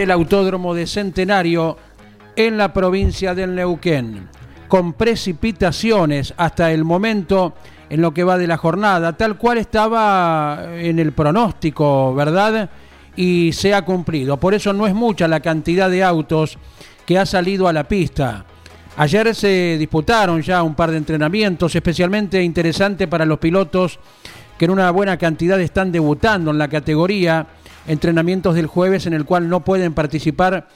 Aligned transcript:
Desde 0.00 0.04
el 0.04 0.10
Autódromo 0.12 0.74
de 0.74 0.86
Centenario 0.86 1.76
en 2.34 2.56
la 2.56 2.72
provincia 2.72 3.34
del 3.34 3.54
Neuquén, 3.54 4.28
con 4.66 4.94
precipitaciones 4.94 6.32
hasta 6.38 6.72
el 6.72 6.84
momento 6.84 7.52
en 7.90 8.00
lo 8.00 8.14
que 8.14 8.24
va 8.24 8.38
de 8.38 8.46
la 8.46 8.56
jornada, 8.56 9.14
tal 9.14 9.36
cual 9.36 9.58
estaba 9.58 10.68
en 10.74 10.98
el 10.98 11.12
pronóstico, 11.12 12.14
¿verdad? 12.14 12.70
Y 13.14 13.52
se 13.52 13.74
ha 13.74 13.82
cumplido. 13.82 14.38
Por 14.38 14.54
eso 14.54 14.72
no 14.72 14.86
es 14.86 14.94
mucha 14.94 15.28
la 15.28 15.40
cantidad 15.40 15.90
de 15.90 16.02
autos 16.02 16.56
que 17.04 17.18
ha 17.18 17.26
salido 17.26 17.68
a 17.68 17.72
la 17.74 17.84
pista. 17.84 18.46
Ayer 18.96 19.34
se 19.34 19.76
disputaron 19.78 20.40
ya 20.40 20.62
un 20.62 20.74
par 20.74 20.92
de 20.92 20.96
entrenamientos, 20.96 21.74
especialmente 21.74 22.42
interesante 22.42 23.06
para 23.06 23.26
los 23.26 23.38
pilotos 23.38 23.98
que 24.60 24.66
en 24.66 24.72
una 24.72 24.90
buena 24.90 25.16
cantidad 25.16 25.58
están 25.58 25.90
debutando 25.90 26.50
en 26.50 26.58
la 26.58 26.68
categoría 26.68 27.46
entrenamientos 27.86 28.54
del 28.54 28.66
jueves 28.66 29.06
en 29.06 29.14
el 29.14 29.24
cual 29.24 29.48
no 29.48 29.60
pueden 29.60 29.94
participar 29.94 30.68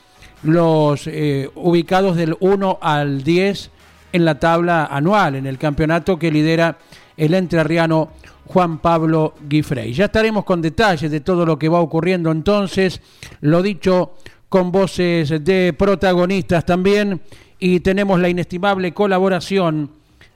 los 0.42 1.06
eh, 1.06 1.50
ubicados 1.54 2.16
del 2.16 2.34
1 2.40 2.78
al 2.80 3.22
10 3.22 3.70
en 4.14 4.24
la 4.24 4.38
tabla 4.40 4.86
anual, 4.86 5.34
en 5.34 5.46
el 5.46 5.58
campeonato 5.58 6.18
que 6.18 6.32
lidera 6.32 6.78
el 7.18 7.34
entrerriano 7.34 8.12
Juan 8.46 8.78
Pablo 8.78 9.34
Guifrey. 9.46 9.92
Ya 9.92 10.06
estaremos 10.06 10.46
con 10.46 10.62
detalles 10.62 11.10
de 11.10 11.20
todo 11.20 11.44
lo 11.44 11.58
que 11.58 11.68
va 11.68 11.80
ocurriendo 11.80 12.30
entonces, 12.30 13.02
lo 13.42 13.60
dicho 13.60 14.14
con 14.48 14.72
voces 14.72 15.44
de 15.44 15.74
protagonistas 15.76 16.64
también, 16.64 17.20
y 17.58 17.80
tenemos 17.80 18.18
la 18.18 18.30
inestimable 18.30 18.94
colaboración 18.94 19.90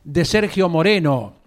de 0.04 0.26
Sergio 0.26 0.68
Moreno, 0.68 1.38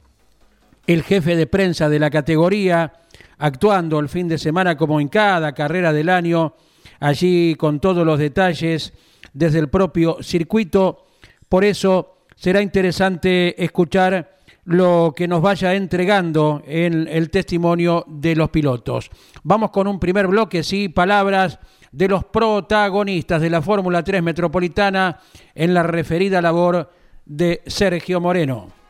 el 0.93 1.03
jefe 1.03 1.35
de 1.35 1.47
prensa 1.47 1.89
de 1.89 1.99
la 1.99 2.09
categoría, 2.09 2.91
actuando 3.37 3.99
el 3.99 4.09
fin 4.09 4.27
de 4.27 4.37
semana 4.37 4.75
como 4.75 4.99
en 4.99 5.07
cada 5.07 5.53
carrera 5.53 5.93
del 5.93 6.09
año, 6.09 6.55
allí 6.99 7.55
con 7.55 7.79
todos 7.79 8.05
los 8.05 8.19
detalles 8.19 8.93
desde 9.33 9.59
el 9.59 9.69
propio 9.69 10.17
circuito. 10.21 11.05
Por 11.47 11.63
eso 11.63 12.17
será 12.35 12.61
interesante 12.61 13.63
escuchar 13.63 14.39
lo 14.65 15.13
que 15.15 15.27
nos 15.27 15.41
vaya 15.41 15.73
entregando 15.73 16.61
en 16.65 17.07
el 17.07 17.29
testimonio 17.29 18.05
de 18.07 18.35
los 18.35 18.49
pilotos. 18.49 19.09
Vamos 19.43 19.71
con 19.71 19.87
un 19.87 19.99
primer 19.99 20.27
bloque, 20.27 20.61
sí, 20.61 20.89
palabras 20.89 21.59
de 21.91 22.07
los 22.07 22.25
protagonistas 22.25 23.41
de 23.41 23.49
la 23.49 23.61
Fórmula 23.61 24.03
3 24.03 24.21
Metropolitana 24.21 25.19
en 25.55 25.73
la 25.73 25.83
referida 25.83 26.41
labor 26.41 26.91
de 27.25 27.61
Sergio 27.65 28.21
Moreno 28.21 28.80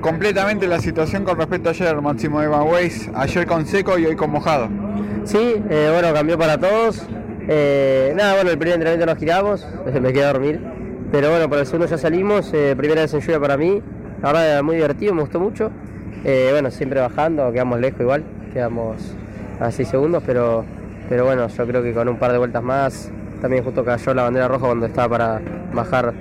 completamente 0.00 0.66
la 0.66 0.80
situación 0.80 1.24
con 1.24 1.36
respecto 1.36 1.68
a 1.68 1.72
ayer, 1.72 2.00
Máximo 2.00 2.42
Evan 2.42 2.66
Weiss, 2.68 3.08
ayer 3.14 3.46
con 3.46 3.66
seco 3.66 3.98
y 3.98 4.06
hoy 4.06 4.16
con 4.16 4.30
mojado. 4.30 4.68
Sí, 5.24 5.62
eh, 5.70 5.90
bueno, 5.92 6.12
cambió 6.12 6.38
para 6.38 6.58
todos. 6.58 7.06
Eh, 7.48 8.12
nada, 8.16 8.34
bueno, 8.34 8.50
el 8.50 8.58
primer 8.58 8.74
entrenamiento 8.74 9.06
nos 9.06 9.18
giramos, 9.18 9.66
me 10.00 10.12
quedé 10.12 10.24
a 10.24 10.32
dormir. 10.32 10.60
Pero 11.12 11.30
bueno, 11.30 11.48
por 11.48 11.58
el 11.58 11.66
segundo 11.66 11.86
ya 11.86 11.98
salimos, 11.98 12.52
eh, 12.52 12.74
primera 12.76 13.02
vez 13.02 13.14
en 13.14 13.20
lluvia 13.20 13.40
para 13.40 13.56
mí. 13.56 13.80
La 14.22 14.28
verdad 14.28 14.50
era 14.50 14.62
muy 14.62 14.76
divertido, 14.76 15.14
me 15.14 15.22
gustó 15.22 15.38
mucho. 15.38 15.70
bueno, 16.24 16.70
siempre 16.70 17.00
bajando, 17.00 17.52
quedamos 17.52 17.78
lejos 17.78 18.00
igual, 18.00 18.24
quedamos 18.52 18.96
a 19.60 19.70
6 19.70 19.88
segundos, 19.88 20.22
pero, 20.26 20.64
pero 21.08 21.24
bueno, 21.24 21.46
yo 21.46 21.66
creo 21.66 21.82
que 21.82 21.92
con 21.92 22.08
un 22.08 22.16
par 22.16 22.32
de 22.32 22.38
vueltas 22.38 22.62
más, 22.62 23.12
también 23.40 23.62
justo 23.62 23.84
cayó 23.84 24.12
la 24.14 24.24
bandera 24.24 24.48
roja 24.48 24.66
cuando 24.66 24.86
estaba 24.86 25.08
para 25.08 25.40
bajar 25.72 26.14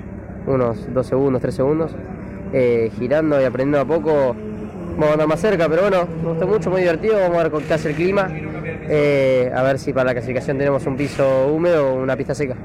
unos 0.46 0.94
2 0.94 1.08
segundos, 1.08 1.42
3 1.42 1.56
segundos. 1.56 1.96
Eh, 2.58 2.90
girando 2.98 3.42
y 3.42 3.44
aprendiendo 3.44 3.82
a 3.82 3.86
poco. 3.86 4.34
Vamos 4.92 5.10
a 5.10 5.12
andar 5.12 5.28
más 5.28 5.42
cerca, 5.42 5.68
pero 5.68 5.82
bueno, 5.82 6.08
me 6.24 6.30
gustó 6.30 6.48
mucho, 6.48 6.70
muy 6.70 6.82
divertido. 6.82 7.20
Vamos 7.20 7.38
a 7.38 7.50
ver 7.50 7.64
qué 7.64 7.74
hace 7.74 7.90
el 7.90 7.96
clima. 7.96 8.30
Eh, 8.32 9.52
a 9.54 9.62
ver 9.62 9.78
si 9.78 9.92
para 9.92 10.06
la 10.06 10.14
clasificación 10.14 10.58
tenemos 10.58 10.86
un 10.86 10.96
piso 10.96 11.48
húmedo 11.48 11.90
o 11.90 12.02
una 12.02 12.16
pista 12.16 12.34
seca. 12.34 12.56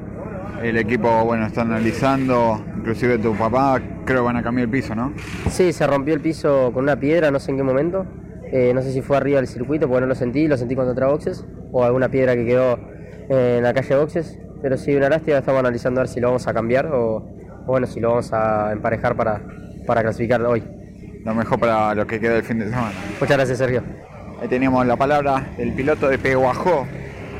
El 0.62 0.77
equipo, 0.77 1.25
bueno, 1.25 1.45
está 1.45 1.62
analizando, 1.62 2.62
inclusive 2.77 3.19
tu 3.19 3.34
papá, 3.34 3.81
creo 4.05 4.21
que 4.21 4.25
van 4.27 4.37
a 4.37 4.45
cambiar 4.45 4.67
el 4.67 4.71
piso, 4.71 4.95
¿no? 4.95 5.12
Sí, 5.49 5.73
se 5.73 5.84
rompió 5.89 6.15
el 6.15 6.21
piso 6.21 6.71
con 6.72 6.84
una 6.84 6.95
piedra, 6.95 7.33
no 7.33 7.41
sé 7.41 7.51
en 7.51 7.57
qué 7.57 7.62
momento. 7.65 8.07
Eh, 8.53 8.71
no 8.72 8.83
sé 8.83 8.93
si 8.93 9.03
fue 9.03 9.17
arriba 9.17 9.39
del 9.39 9.49
circuito, 9.49 9.89
porque 9.89 10.03
no 10.03 10.07
lo 10.07 10.15
sentí, 10.15 10.47
lo 10.47 10.57
sentí 10.57 10.77
cuando 10.77 10.93
entré 10.93 11.07
boxes, 11.07 11.45
o 11.72 11.83
alguna 11.83 12.09
piedra 12.09 12.37
que 12.37 12.47
quedó 12.47 12.78
en 13.28 13.65
la 13.65 13.75
calle 13.75 13.97
boxes. 13.97 14.39
Pero 14.62 14.77
sí, 14.77 14.95
una 14.95 15.09
lástima, 15.09 15.39
estamos 15.39 15.59
analizando 15.59 16.01
a 16.01 16.03
ver 16.05 16.09
si 16.09 16.21
lo 16.21 16.28
vamos 16.28 16.47
a 16.47 16.55
cambiar 16.55 16.87
o, 16.87 17.17
o 17.17 17.67
bueno, 17.67 17.89
si 17.89 17.99
lo 17.99 18.11
vamos 18.11 18.33
a 18.33 18.71
emparejar 18.71 19.17
para, 19.17 19.41
para 19.86 20.02
clasificar 20.02 20.42
hoy. 20.42 20.62
Lo 21.24 21.34
mejor 21.34 21.58
para 21.58 21.94
lo 21.94 22.06
que 22.06 22.18
queda 22.18 22.34
del 22.34 22.44
fin 22.44 22.58
de 22.58 22.66
semana. 22.66 22.92
Muchas 23.20 23.36
gracias, 23.36 23.58
Sergio. 23.58 23.82
Ahí 24.41 24.48
teníamos 24.48 24.86
la 24.86 24.96
palabra 24.96 25.48
del 25.58 25.72
piloto 25.74 26.08
de 26.08 26.18
Peguajó, 26.18 26.86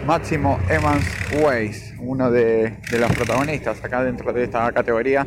Máximo 0.07 0.59
Evans 0.69 1.07
Weiss, 1.43 1.95
uno 1.99 2.31
de, 2.31 2.75
los 2.99 3.13
protagonistas 3.13 3.83
acá 3.83 4.05
dentro 4.05 4.33
de 4.33 4.45
esta 4.45 4.71
categoría, 4.73 5.27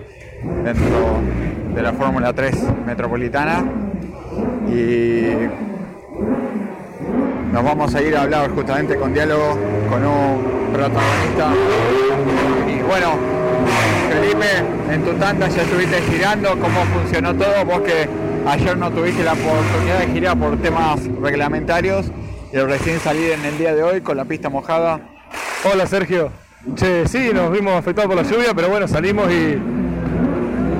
dentro 0.63 1.19
de 1.73 1.81
la 1.81 1.93
Fórmula 1.93 2.31
3 2.31 2.55
Metropolitana. 2.85 3.65
Y 4.67 5.29
nos 7.51 7.63
vamos 7.63 7.95
a 7.95 8.01
ir 8.01 8.15
a 8.15 8.21
hablar 8.21 8.51
justamente 8.51 8.95
con 8.95 9.13
diálogo 9.13 9.57
con 9.89 10.05
un 10.05 10.71
protagonista. 10.73 11.53
Y 12.67 12.81
bueno, 12.83 13.32
Felipe, 14.13 14.45
en 14.91 15.03
tu 15.03 15.13
tanda 15.13 15.47
ya 15.47 15.63
estuviste 15.63 15.99
girando, 16.03 16.51
¿cómo 16.51 16.85
funcionó 16.93 17.33
todo? 17.33 17.65
Vos 17.65 17.81
que 17.81 18.07
ayer 18.45 18.77
no 18.77 18.91
tuviste 18.91 19.23
la 19.23 19.33
oportunidad 19.33 19.99
de 20.01 20.07
girar 20.13 20.37
por 20.37 20.55
temas 20.61 20.99
reglamentarios 21.19 22.11
y 22.51 22.57
recién 22.57 22.99
salir 22.99 23.31
en 23.31 23.43
el 23.43 23.57
día 23.57 23.73
de 23.73 23.81
hoy 23.81 24.01
con 24.01 24.15
la 24.15 24.25
pista 24.25 24.49
mojada. 24.49 24.99
Hola 25.63 25.87
Sergio. 25.87 26.31
Che, 26.75 27.07
sí, 27.07 27.31
nos 27.33 27.51
vimos 27.51 27.73
afectados 27.73 28.13
por 28.13 28.23
la 28.23 28.29
lluvia, 28.29 28.53
pero 28.53 28.69
bueno, 28.69 28.87
salimos 28.87 29.31
y 29.31 29.57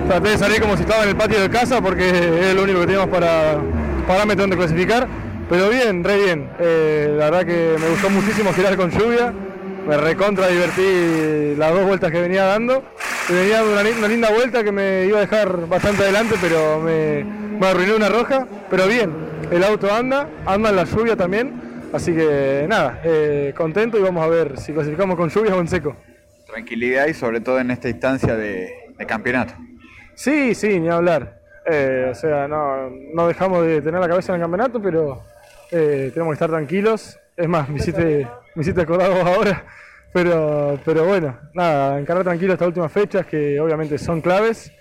traté 0.08 0.30
de 0.30 0.38
salir 0.38 0.62
como 0.62 0.78
si 0.78 0.84
estaba 0.84 1.02
en 1.02 1.10
el 1.10 1.16
patio 1.16 1.42
de 1.42 1.50
casa 1.50 1.82
porque 1.82 2.10
es 2.10 2.54
lo 2.54 2.64
único 2.64 2.82
que 2.82 2.86
teníamos 2.86 3.10
para 3.10 3.58
parámetro 4.08 4.44
donde 4.44 4.58
clasificar. 4.58 5.08
Pero 5.50 5.70
bien, 5.70 6.04
re 6.04 6.24
bien. 6.24 6.50
Eh, 6.60 7.16
la 7.18 7.32
verdad 7.32 7.46
que 7.48 7.78
me 7.80 7.90
gustó 7.90 8.12
muchísimo 8.12 8.54
girar 8.54 8.78
con 8.78 8.92
lluvia 8.92 9.34
me 9.88 9.98
recontra 9.98 10.48
divertí 10.48 11.56
las 11.58 11.74
dos 11.74 11.86
vueltas 11.86 12.12
que 12.12 12.22
venía 12.22 12.46
dando. 12.46 12.84
venía 13.30 13.62
dando 13.62 14.00
una, 14.00 14.08
linda 14.08 14.30
vuelta 14.32 14.64
que 14.64 14.72
me 14.72 15.06
iba 15.06 15.18
a 15.18 15.22
dejar 15.22 15.68
bastante 15.68 16.04
adelante, 16.04 16.36
pero 16.42 16.80
me, 16.80 17.24
me 17.24 17.68
arruiné 17.68 17.96
una 17.96 18.10
roja. 18.10 18.48
Pero 18.70 18.88
bien, 18.88 19.12
el 19.52 19.64
auto 19.64 19.94
anda, 19.94 20.30
anda 20.46 20.70
en 20.70 20.76
la 20.76 20.84
lluvia 20.86 21.16
también. 21.16 21.62
Así 21.94 22.14
que 22.14 22.66
nada, 22.68 23.02
eh, 23.04 23.54
contento 23.56 24.00
y 24.00 24.02
vamos 24.02 24.24
a 24.24 24.28
ver 24.28 24.58
si 24.60 24.74
clasificamos 24.74 25.16
con 25.16 25.30
lluvia 25.30 25.56
o 25.56 25.60
en 25.60 25.68
seco. 25.68 25.96
Tranquilidad 26.48 27.08
y 27.08 27.14
sobre 27.14 27.40
todo 27.40 27.60
en 27.60 27.70
esta 27.70 27.90
instancia 27.90 28.36
de, 28.36 28.74
campeonato. 29.08 29.54
Sí, 30.16 30.56
sí, 30.56 30.80
ni 30.80 30.90
hablar. 30.90 31.40
Eh, 31.66 32.08
o 32.12 32.16
sea, 32.16 32.48
no, 32.48 32.90
no, 33.14 33.28
dejamos 33.28 33.66
de 33.66 33.82
tener 33.82 34.00
la 34.00 34.08
cabeza 34.08 34.32
en 34.32 34.36
el 34.38 34.42
campeonato, 34.42 34.82
pero 34.82 35.24
eh, 35.72 36.10
tenemos 36.14 36.32
que 36.32 36.36
estar 36.36 36.50
tranquilos. 36.50 37.20
Es 37.36 37.48
más, 37.48 37.70
me 37.70 37.78
hiciste 37.78 38.28
me 38.56 38.62
hiciste 38.62 38.82
acordar 38.82 39.12
vos 39.12 39.26
ahora. 39.26 39.66
Pero, 40.14 40.80
pero 40.86 41.06
bueno, 41.06 41.36
nada, 41.54 42.00
encarar 42.00 42.24
tranquilo 42.24 42.54
estas 42.54 42.68
últimas 42.68 42.92
fechas 42.92 43.26
que 43.26 43.60
obviamente 43.60 43.98
son 43.98 44.22
claves. 44.22 44.72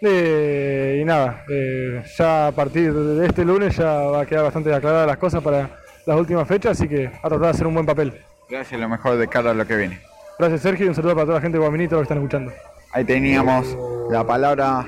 Eh, 0.00 1.00
y 1.02 1.04
nada, 1.04 1.44
eh, 1.48 2.04
ya 2.16 2.48
a 2.48 2.52
partir 2.52 2.92
de 2.92 3.26
este 3.26 3.44
lunes 3.44 3.76
ya 3.76 3.92
va 3.92 4.20
a 4.20 4.26
quedar 4.26 4.44
bastante 4.44 4.72
aclaradas 4.72 5.06
las 5.06 5.16
cosas 5.16 5.42
para 5.42 5.70
las 6.04 6.16
últimas 6.16 6.46
fechas, 6.46 6.78
así 6.78 6.88
que 6.88 7.06
a 7.06 7.28
tratar 7.28 7.40
de 7.40 7.48
hacer 7.48 7.66
un 7.66 7.74
buen 7.74 7.86
papel. 7.86 8.12
Gracias, 8.48 8.80
lo 8.80 8.88
mejor 8.88 9.16
de 9.16 9.26
cara 9.26 9.50
a 9.50 9.54
lo 9.54 9.66
que 9.66 9.76
viene. 9.76 10.00
Gracias 10.38 10.60
Sergio 10.60 10.86
y 10.86 10.88
un 10.90 10.94
saludo 10.94 11.14
para 11.14 11.24
toda 11.24 11.38
la 11.38 11.40
gente 11.40 11.58
de 11.58 11.64
los 11.64 11.72
que 11.72 12.02
están 12.02 12.18
escuchando. 12.18 12.52
Ahí 12.92 13.04
teníamos 13.04 13.76
la 14.10 14.24
palabra 14.24 14.86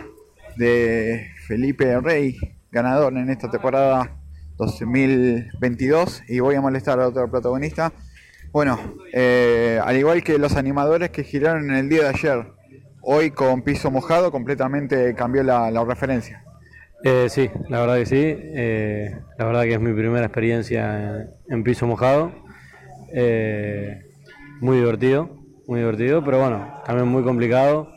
de 0.57 1.27
Felipe 1.47 1.99
Rey, 2.01 2.37
ganador 2.71 3.15
en 3.15 3.31
esta 3.31 3.51
temporada 3.51 4.11
2022 4.59 6.23
y 6.29 6.41
voy 6.41 6.55
a 6.57 6.61
molestar 6.61 7.01
a 7.01 7.09
otro 7.09 7.31
protagonista. 7.31 7.93
Bueno, 8.51 8.79
eh, 9.13 9.79
al 9.85 9.97
igual 9.97 10.25
que 10.25 10.39
los 10.39 10.57
animadores 10.57 11.11
que 11.11 11.23
giraron 11.23 11.71
en 11.71 11.77
el 11.77 11.89
día 11.89 12.05
de 12.05 12.09
ayer, 12.09 12.47
hoy 13.03 13.31
con 13.31 13.63
piso 13.63 13.91
mojado 13.91 14.33
completamente 14.33 15.15
cambió 15.15 15.43
la, 15.43 15.85
referencia. 15.85 16.43
Eh, 17.05 17.27
sí, 17.29 17.51
la 17.69 17.81
verdad 17.81 17.97
que 17.97 18.07
sí. 18.07 18.17
Eh, 18.25 19.19
la 19.39 19.45
verdad 19.45 19.63
que 19.65 19.75
es 19.75 19.81
mi 19.81 19.93
primera 19.93 20.25
experiencia 20.25 21.29
en, 21.49 21.63
piso 21.63 21.87
mojado. 21.87 22.33
Eh, 23.13 24.03
muy 24.61 24.79
divertido, 24.79 25.31
muy 25.67 25.81
divertido, 25.81 26.25
pero 26.25 26.41
bueno, 26.41 26.83
también 26.87 27.07
muy 27.07 27.23
complicado. 27.23 27.93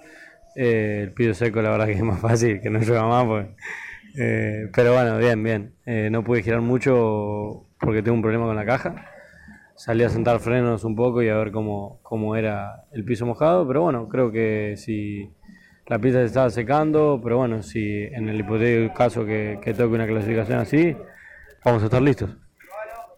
Eh, 0.58 1.04
el 1.04 1.14
piso 1.14 1.34
seco, 1.34 1.62
la 1.62 1.72
verdad 1.72 1.86
que 1.86 1.94
es 1.94 2.04
más 2.04 2.20
fácil, 2.20 2.60
que 2.60 2.70
no 2.70 2.80
llueva 2.80 3.08
más. 3.08 3.26
Pues. 3.26 3.48
Eh, 4.20 4.70
pero 4.76 4.94
bueno, 4.94 5.18
bien, 5.18 5.42
bien. 5.42 6.12
No 6.12 6.26
pude 6.26 6.44
girar 6.44 6.60
mucho 6.60 7.68
porque 7.80 8.04
tengo 8.04 8.16
un 8.16 8.22
problema 8.22 8.46
con 8.46 8.56
la 8.58 8.66
caja. 8.66 9.11
Salí 9.76 10.04
a 10.04 10.10
sentar 10.10 10.40
frenos 10.40 10.84
un 10.84 10.96
poco 10.96 11.24
y 11.24 11.30
a 11.30 11.36
ver 11.36 11.52
cómo, 11.52 12.00
cómo 12.04 12.36
era 12.36 12.86
el 12.92 13.04
piso 13.04 13.26
mojado, 13.26 13.68
pero 13.68 13.82
bueno, 13.82 14.08
creo 14.08 14.32
que 14.32 14.76
si 14.78 15.32
la 15.88 16.00
pista 16.00 16.20
se 16.20 16.26
estaba 16.26 16.50
secando, 16.50 17.20
pero 17.24 17.38
bueno, 17.38 17.64
si 17.64 18.04
en 18.04 18.30
el 18.30 18.40
hipotético 18.40 18.94
caso 18.94 19.26
que, 19.26 19.60
que 19.62 19.74
toque 19.74 19.96
una 19.96 20.06
clasificación 20.06 20.60
así, 20.60 20.96
vamos 21.66 21.82
a 21.82 21.86
estar 21.86 22.02
listos. 22.02 22.30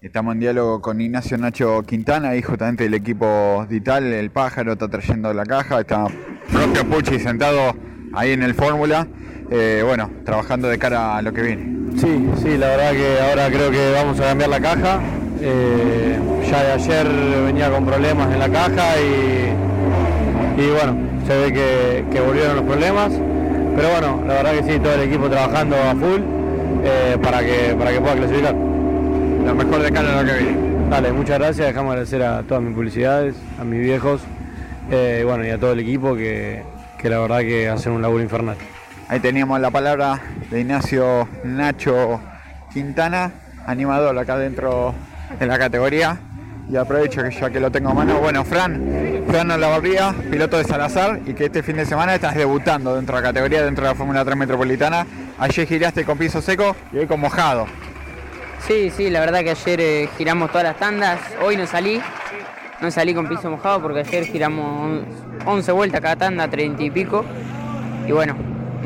Estamos 0.02 0.34
en 0.34 0.40
diálogo 0.42 0.82
con 0.82 1.00
Ignacio 1.00 1.38
Nacho 1.38 1.82
Quintana, 1.84 2.30
ahí 2.30 2.42
justamente 2.42 2.84
del 2.84 2.94
equipo 2.94 3.66
Dital, 3.70 4.12
el 4.12 4.32
pájaro 4.32 4.74
está 4.74 4.88
trayendo 4.90 5.34
la 5.34 5.46
caja, 5.46 5.80
está 5.80 6.08
propio 6.52 6.90
Pucci 6.90 7.20
sentado 7.20 7.74
ahí 8.14 8.32
en 8.32 8.44
el 8.44 8.54
Fórmula, 8.54 9.08
eh, 9.50 9.82
bueno, 9.86 10.10
trabajando 10.26 10.68
de 10.68 10.78
cara 10.78 11.18
a 11.18 11.22
lo 11.22 11.32
que 11.32 11.42
viene. 11.42 11.98
Sí, 11.98 12.30
sí, 12.38 12.58
la 12.58 12.68
verdad 12.68 12.92
que 12.92 13.20
ahora 13.22 13.48
creo 13.50 13.72
que 13.72 13.92
vamos 13.94 14.20
a 14.20 14.24
cambiar 14.26 14.50
la 14.50 14.60
caja. 14.60 15.02
Eh, 15.46 16.18
ya 16.50 16.64
de 16.64 16.72
ayer 16.72 17.08
venía 17.46 17.70
con 17.70 17.86
problemas 17.86 18.32
en 18.32 18.40
la 18.40 18.48
caja 18.48 18.96
y, 18.98 19.52
y 20.62 20.70
bueno, 20.70 20.96
se 21.28 21.38
ve 21.38 21.52
que, 21.52 22.06
que 22.10 22.22
volvieron 22.22 22.56
los 22.56 22.66
problemas. 22.66 23.12
Pero 23.76 23.90
bueno, 23.90 24.24
la 24.26 24.36
verdad 24.36 24.52
que 24.52 24.64
sí, 24.72 24.80
todo 24.80 24.94
el 24.94 25.02
equipo 25.02 25.30
trabajando 25.30 25.76
a 25.76 25.96
full 25.96 26.22
eh, 26.86 27.18
para, 27.22 27.40
que, 27.40 27.76
para 27.78 27.92
que 27.92 28.00
pueda 28.00 28.16
clasificar. 28.16 28.54
Lo 28.54 29.54
mejor 29.56 29.82
de 29.82 29.92
cara 29.92 30.20
a 30.20 30.22
lo 30.22 30.32
que 30.32 30.38
viene. 30.38 30.58
Dale, 30.90 31.12
muchas 31.12 31.40
gracias. 31.40 31.68
Dejamos 31.68 31.90
agradecer 31.92 32.24
a 32.24 32.44
todas 32.44 32.64
mis 32.64 32.74
publicidades, 32.74 33.36
a 33.60 33.66
mis 33.66 33.82
viejos 33.82 34.22
eh, 34.92 35.20
y 35.22 35.26
bueno, 35.26 35.46
y 35.46 35.50
a 35.50 35.58
todo 35.58 35.74
el 35.74 35.80
equipo 35.80 36.16
que, 36.16 36.64
que 37.00 37.10
la 37.10 37.20
verdad 37.20 37.40
que 37.40 37.68
hacen 37.68 37.92
un 37.92 38.02
laburo 38.02 38.24
infernal. 38.24 38.56
Ahí 39.10 39.20
teníamos 39.20 39.60
la 39.60 39.72
palabra 39.72 40.22
de 40.50 40.62
Ignacio 40.62 41.28
Nacho 41.44 42.22
Quintana, 42.72 43.32
animador 43.66 44.18
acá 44.18 44.38
dentro 44.38 44.94
de 45.40 45.46
la 45.46 45.58
categoría. 45.58 46.18
Y 46.70 46.78
aprovecho 46.78 47.22
que 47.24 47.32
ya 47.32 47.50
que 47.50 47.60
lo 47.60 47.72
tengo 47.72 47.90
a 47.90 47.94
mano. 47.94 48.20
Bueno, 48.20 48.46
Fran, 48.46 49.24
Fran 49.28 49.52
Olavarría, 49.52 50.16
piloto 50.32 50.58
de 50.58 50.64
Salazar, 50.64 51.20
y 51.26 51.34
que 51.34 51.46
este 51.46 51.62
fin 51.62 51.76
de 51.76 51.86
semana 51.86 52.16
estás 52.16 52.36
debutando 52.36 52.96
dentro 52.96 53.16
de 53.16 53.22
la 53.22 53.28
categoría, 53.28 53.64
dentro 53.64 53.84
de 53.84 53.92
la 53.92 53.96
Fórmula 53.96 54.24
3 54.24 54.38
Metropolitana. 54.38 55.06
Ayer 55.38 55.68
giraste 55.68 56.06
con 56.06 56.18
piso 56.18 56.42
seco 56.42 56.76
y 56.94 57.00
hoy 57.00 57.08
con 57.08 57.20
mojado. 57.20 57.68
Sí, 58.66 58.92
sí, 58.96 59.10
la 59.10 59.20
verdad 59.20 59.42
que 59.42 59.50
ayer 59.50 59.82
eh, 59.82 60.10
giramos 60.18 60.50
todas 60.50 60.64
las 60.64 60.78
tandas, 60.78 61.20
hoy 61.42 61.58
no 61.58 61.68
salí, 61.68 62.02
no 62.82 62.92
salí 62.92 63.14
con 63.14 63.28
piso 63.28 63.50
mojado 63.50 63.82
porque 63.82 64.00
ayer 64.00 64.24
giramos 64.24 65.02
11 65.46 65.72
vueltas 65.74 66.00
cada 66.00 66.16
tanda, 66.16 66.48
30 66.48 66.82
y 66.82 66.90
pico, 66.90 67.26
y 68.08 68.14
bueno, 68.14 68.38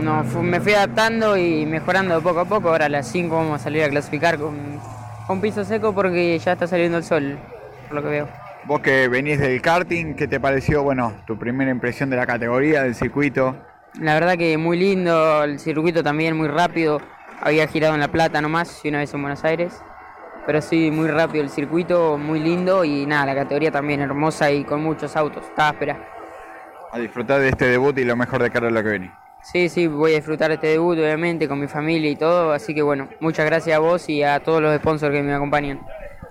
no, 0.02 0.24
me 0.42 0.60
fui 0.62 0.74
adaptando 0.74 1.38
y 1.38 1.68
mejorando 1.68 2.16
de 2.16 2.22
poco 2.22 2.40
a 2.40 2.46
poco, 2.46 2.70
ahora 2.70 2.88
a 2.88 2.90
las 2.90 3.08
5 3.08 3.36
vamos 3.36 3.62
a 3.62 3.64
salir 3.64 3.84
a 3.84 3.90
clasificar 3.90 4.40
con, 4.40 4.80
con 5.28 5.42
piso 5.42 5.66
seco 5.66 5.94
porque 5.94 6.40
ya 6.40 6.54
está 6.54 6.66
saliendo 6.68 6.98
el 6.98 7.04
sol, 7.04 7.38
por 7.88 7.96
lo 7.96 8.02
que 8.02 8.08
veo. 8.08 8.30
Vos 8.66 8.80
que 8.80 9.08
venís 9.10 9.40
del 9.40 9.62
karting, 9.62 10.16
¿qué 10.16 10.28
te 10.28 10.40
pareció, 10.40 10.84
bueno, 10.84 11.14
tu 11.26 11.38
primera 11.38 11.70
impresión 11.70 12.10
de 12.10 12.16
la 12.16 12.26
categoría, 12.26 12.84
del 12.84 12.96
circuito? 12.96 13.56
La 14.00 14.14
verdad 14.14 14.38
que 14.38 14.58
muy 14.58 14.78
lindo, 14.78 15.44
el 15.44 15.60
circuito 15.60 16.04
también 16.04 16.36
muy 16.36 16.48
rápido. 16.48 17.02
Había 17.42 17.68
girado 17.68 17.94
en 17.94 18.00
La 18.00 18.08
Plata 18.08 18.42
nomás 18.42 18.84
y 18.84 18.90
una 18.90 19.00
vez 19.00 19.14
en 19.14 19.22
Buenos 19.22 19.44
Aires. 19.44 19.82
Pero 20.46 20.62
sí, 20.62 20.92
muy 20.92 21.10
rápido 21.10 21.44
el 21.44 21.50
circuito, 21.50 22.18
muy 22.18 22.40
lindo 22.40 22.86
y 22.86 23.06
nada, 23.06 23.26
la 23.28 23.36
categoría 23.36 23.72
también 23.72 24.00
hermosa 24.00 24.50
y 24.50 24.64
con 24.64 24.82
muchos 24.82 25.16
autos. 25.16 25.44
Estaba 25.44 25.70
a 25.70 25.72
esperar. 25.74 26.10
A 26.92 27.00
disfrutar 27.00 27.42
de 27.42 27.50
este 27.50 27.66
debut 27.66 27.98
y 27.98 28.06
lo 28.06 28.16
mejor 28.16 28.42
de 28.42 28.50
cara 28.50 28.68
a 28.68 28.72
lo 28.72 28.82
que 28.82 28.90
viene. 28.90 29.27
Sí, 29.50 29.70
sí, 29.70 29.88
voy 29.88 30.12
a 30.12 30.16
disfrutar 30.16 30.52
este 30.52 30.68
debut 30.68 30.98
obviamente 30.98 31.48
con 31.48 31.58
mi 31.58 31.68
familia 31.68 32.12
y 32.12 32.18
todo. 32.18 32.52
Así 32.52 32.76
que 32.76 32.82
bueno, 32.82 33.08
muchas 33.22 33.46
gracias 33.46 33.78
a 33.78 33.80
vos 33.80 34.10
y 34.10 34.22
a 34.22 34.42
todos 34.42 34.62
los 34.62 34.76
sponsors 34.76 35.16
que 35.16 35.24
me 35.24 35.34
acompañan. 35.34 35.80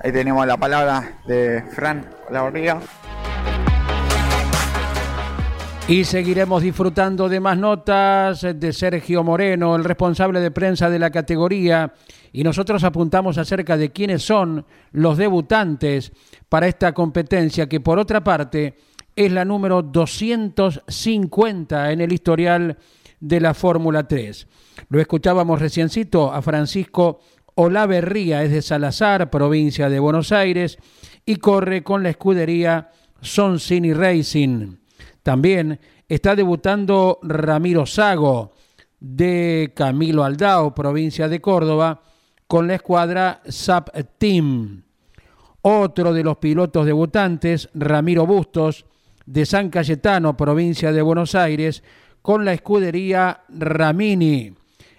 Ahí 0.03 0.13
tenemos 0.13 0.47
la 0.47 0.59
palabra 0.59 1.15
de 1.27 1.63
Fran 1.73 2.11
Olavarría. 2.29 2.79
Y 5.89 6.05
seguiremos 6.05 6.63
disfrutando 6.63 7.31
de 7.31 7.41
más 7.41 7.57
notas 7.57 8.47
de 8.55 8.73
Sergio 8.75 9.25
Moreno, 9.25 9.77
el 9.77 9.85
responsable 9.85 10.41
de 10.41 10.51
prensa 10.51 10.91
de 10.91 10.99
la 10.99 11.11
categoría. 11.11 11.95
Y 12.33 12.45
nosotros 12.45 12.85
apuntamos 12.85 13.39
acerca 13.39 13.79
de 13.79 13.93
quiénes 13.93 14.25
son 14.25 14.67
los 14.93 15.17
debutantes 15.17 16.13
para 16.51 16.67
esta 16.67 16.93
competencia, 16.93 17.67
que 17.67 17.81
por 17.81 17.99
otra 17.99 18.23
parte 18.23 18.77
es 19.15 19.33
la 19.33 19.47
número 19.47 19.81
250 19.81 21.93
en 21.93 22.03
el 22.03 22.13
historial 22.13 22.77
de 23.21 23.41
la 23.41 23.55
Fórmula 23.55 24.07
3. 24.07 24.47
Lo 24.89 25.01
escuchábamos 25.01 25.61
reciencito 25.61 26.33
a 26.33 26.43
Francisco 26.43 27.21
Olaverría, 27.55 28.43
es 28.43 28.51
de 28.51 28.63
Salazar, 28.63 29.31
provincia 29.31 29.89
de 29.89 29.99
Buenos 29.99 30.33
Aires, 30.33 30.79
y 31.25 31.37
corre 31.37 31.83
con 31.83 32.03
la 32.03 32.11
escudería 32.11 32.91
Soncini 33.21 33.93
Racing. 33.93 34.77
También 35.23 35.81
está 36.09 36.37
debutando 36.37 37.19
Ramiro 37.23 37.87
Sago 37.87 38.53
de 39.01 39.73
Camilo 39.75 40.25
Aldao, 40.25 40.75
provincia 40.75 41.29
de 41.29 41.41
Córdoba, 41.41 42.03
con 42.47 42.67
la 42.67 42.75
escuadra 42.75 43.41
SAP 43.49 43.89
Team. 44.19 44.85
Otro 45.63 46.13
de 46.13 46.23
los 46.23 46.37
pilotos 46.37 46.87
debutantes, 46.87 47.69
Ramiro 47.75 48.27
Bustos, 48.27 48.87
de 49.25 49.45
San 49.45 49.71
Cayetano, 49.71 50.37
provincia 50.37 50.93
de 50.93 51.03
Buenos 51.03 51.35
Aires, 51.35 51.83
con 52.27 52.45
la 52.45 52.53
escudería 52.53 53.43
Ramini. 53.49 54.53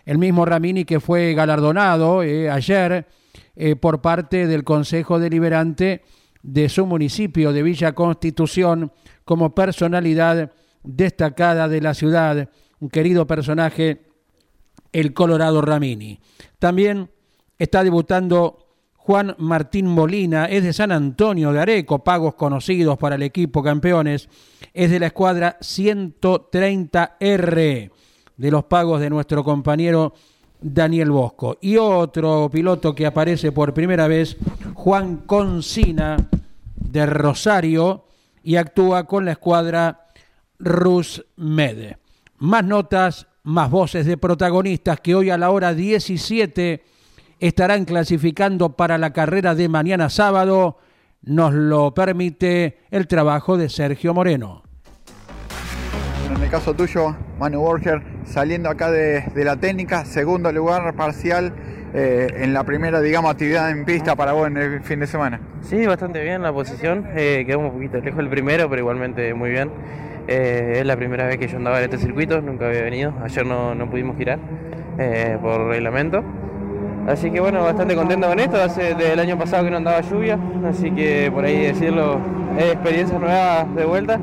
El 0.06 0.18
mismo 0.18 0.46
Ramini 0.46 0.86
que 0.86 1.02
fue 1.02 1.34
galardonado 1.34 2.24
eh, 2.24 2.50
ayer 2.50 3.06
eh, 3.54 3.76
por 3.76 4.00
parte 4.00 4.48
del 4.48 4.64
Consejo 4.64 5.20
Deliberante 5.20 6.06
de 6.42 6.70
su 6.70 6.86
municipio 6.86 7.52
de 7.52 7.64
Villa 7.64 7.92
Constitución 7.92 8.94
como 9.26 9.54
personalidad 9.54 10.54
destacada 10.84 11.68
de 11.68 11.82
la 11.82 11.94
ciudad, 11.94 12.50
un 12.80 12.88
querido 12.88 13.28
personaje, 13.28 14.04
el 14.94 15.14
Colorado 15.14 15.62
Ramini. 15.62 16.22
También 16.60 17.12
está 17.60 17.84
debutando 17.84 18.67
Juan 19.08 19.34
Martín 19.38 19.88
Molina, 19.88 20.46
es 20.48 20.66
de 20.66 20.74
San 20.74 20.92
Antonio 20.92 21.54
de 21.54 21.62
Areco, 21.62 22.00
pagos 22.00 22.36
conocidos 22.36 22.98
para 22.98 23.16
el 23.16 23.24
equipo 23.24 23.64
campeones, 23.64 24.28
es 24.74 24.92
de 24.92 25.00
la 25.00 25.06
escuadra 25.06 25.58
130R, 25.62 27.92
de 28.36 28.52
los 28.52 28.66
pagos 28.66 29.00
de 29.00 29.10
nuestro 29.10 29.46
compañero 29.46 30.14
Daniel 30.60 31.12
Bosco. 31.12 31.58
Y 31.62 31.78
otro 31.78 32.50
piloto 32.52 32.94
que 32.94 33.06
aparece 33.06 33.54
por 33.54 33.74
primera 33.74 34.10
vez, 34.10 34.36
Juan 34.74 35.24
Concina, 35.26 36.18
de 36.76 37.06
Rosario, 37.06 38.04
y 38.44 38.58
actúa 38.58 39.06
con 39.06 39.24
la 39.24 39.32
escuadra 39.32 40.10
Rusmed. 40.60 41.96
Más 42.40 42.66
notas, 42.66 43.28
más 43.44 43.72
voces 43.72 44.06
de 44.06 44.18
protagonistas 44.18 45.00
que 45.00 45.16
hoy 45.16 45.30
a 45.30 45.38
la 45.38 45.52
hora 45.52 45.74
17 45.74 46.97
estarán 47.40 47.86
clasificando 47.86 48.76
para 48.76 48.98
la 48.98 49.14
carrera 49.14 49.56
de 49.56 49.70
mañana 49.70 50.10
sábado. 50.10 50.78
Nos 51.22 51.54
lo 51.54 51.94
permite 51.94 52.80
el 52.92 53.08
trabajo 53.08 53.58
de 53.58 53.70
Sergio 53.70 54.14
Moreno. 54.14 54.64
En 56.36 56.44
el 56.44 56.50
caso 56.50 56.74
tuyo, 56.74 57.16
Manu 57.40 57.62
Borger, 57.62 58.02
saliendo 58.26 58.70
acá 58.70 58.92
de, 58.92 59.22
de 59.34 59.44
la 59.44 59.56
técnica, 59.58 60.06
segundo 60.06 60.52
lugar 60.52 60.96
parcial 60.96 61.54
eh, 61.94 62.28
en 62.38 62.54
la 62.54 62.64
primera, 62.64 63.00
digamos, 63.02 63.32
actividad 63.32 63.72
en 63.72 63.86
pista 63.86 64.16
para 64.16 64.34
vos 64.34 64.48
en 64.48 64.58
el 64.58 64.82
fin 64.82 65.00
de 65.00 65.08
semana. 65.08 65.40
Sí, 65.62 65.86
bastante 65.86 66.22
bien 66.22 66.42
la 66.42 66.54
posición. 66.54 67.08
Eh, 67.16 67.44
quedamos 67.46 67.68
un 67.68 67.78
poquito 67.78 68.00
lejos 68.00 68.18
del 68.18 68.30
primero, 68.30 68.70
pero 68.70 68.82
igualmente 68.82 69.34
muy 69.34 69.50
bien. 69.50 69.72
Eh, 70.28 70.80
es 70.80 70.86
la 70.86 70.98
primera 70.98 71.26
vez 71.26 71.38
que 71.38 71.48
yo 71.48 71.58
andaba 71.58 71.78
en 71.80 71.86
este 71.86 71.98
circuito, 71.98 72.42
nunca 72.42 72.68
había 72.68 72.82
venido. 72.82 73.14
Ayer 73.24 73.46
no, 73.46 73.74
no 73.74 73.90
pudimos 73.90 74.18
girar 74.18 74.40
eh, 75.00 75.38
por 75.42 75.68
reglamento. 75.68 76.24
Así 77.08 77.32
que 77.32 77.40
bueno, 77.40 77.64
bastante 77.64 77.96
contento 77.96 78.28
con 78.28 78.40
esto. 78.40 78.62
Hace 78.62 78.94
desde 78.94 79.14
el 79.14 79.20
año 79.20 79.38
pasado 79.38 79.64
que 79.64 79.72
no 79.72 79.78
andaba 79.78 80.02
lluvia, 80.02 80.38
así 80.68 80.92
que 80.92 81.32
por 81.34 81.46
ahí 81.46 81.68
decirlo, 81.68 82.20
es 82.58 82.74
experiencia 82.74 83.18
nueva 83.18 83.64
de 83.64 83.86
vuelta. 83.86 84.20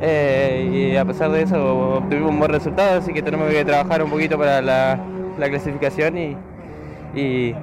Eh, 0.00 0.92
y 0.92 0.96
a 0.96 1.04
pesar 1.04 1.30
de 1.30 1.42
eso 1.42 1.96
obtuvimos 1.98 2.30
un 2.30 2.38
buen 2.40 2.50
resultado, 2.50 2.98
así 2.98 3.12
que 3.12 3.22
tenemos 3.22 3.48
que 3.50 3.64
trabajar 3.64 4.02
un 4.02 4.10
poquito 4.10 4.36
para 4.36 4.60
la, 4.60 5.00
clasificación 5.36 6.18
y, 6.18 6.36
y, 7.14 7.54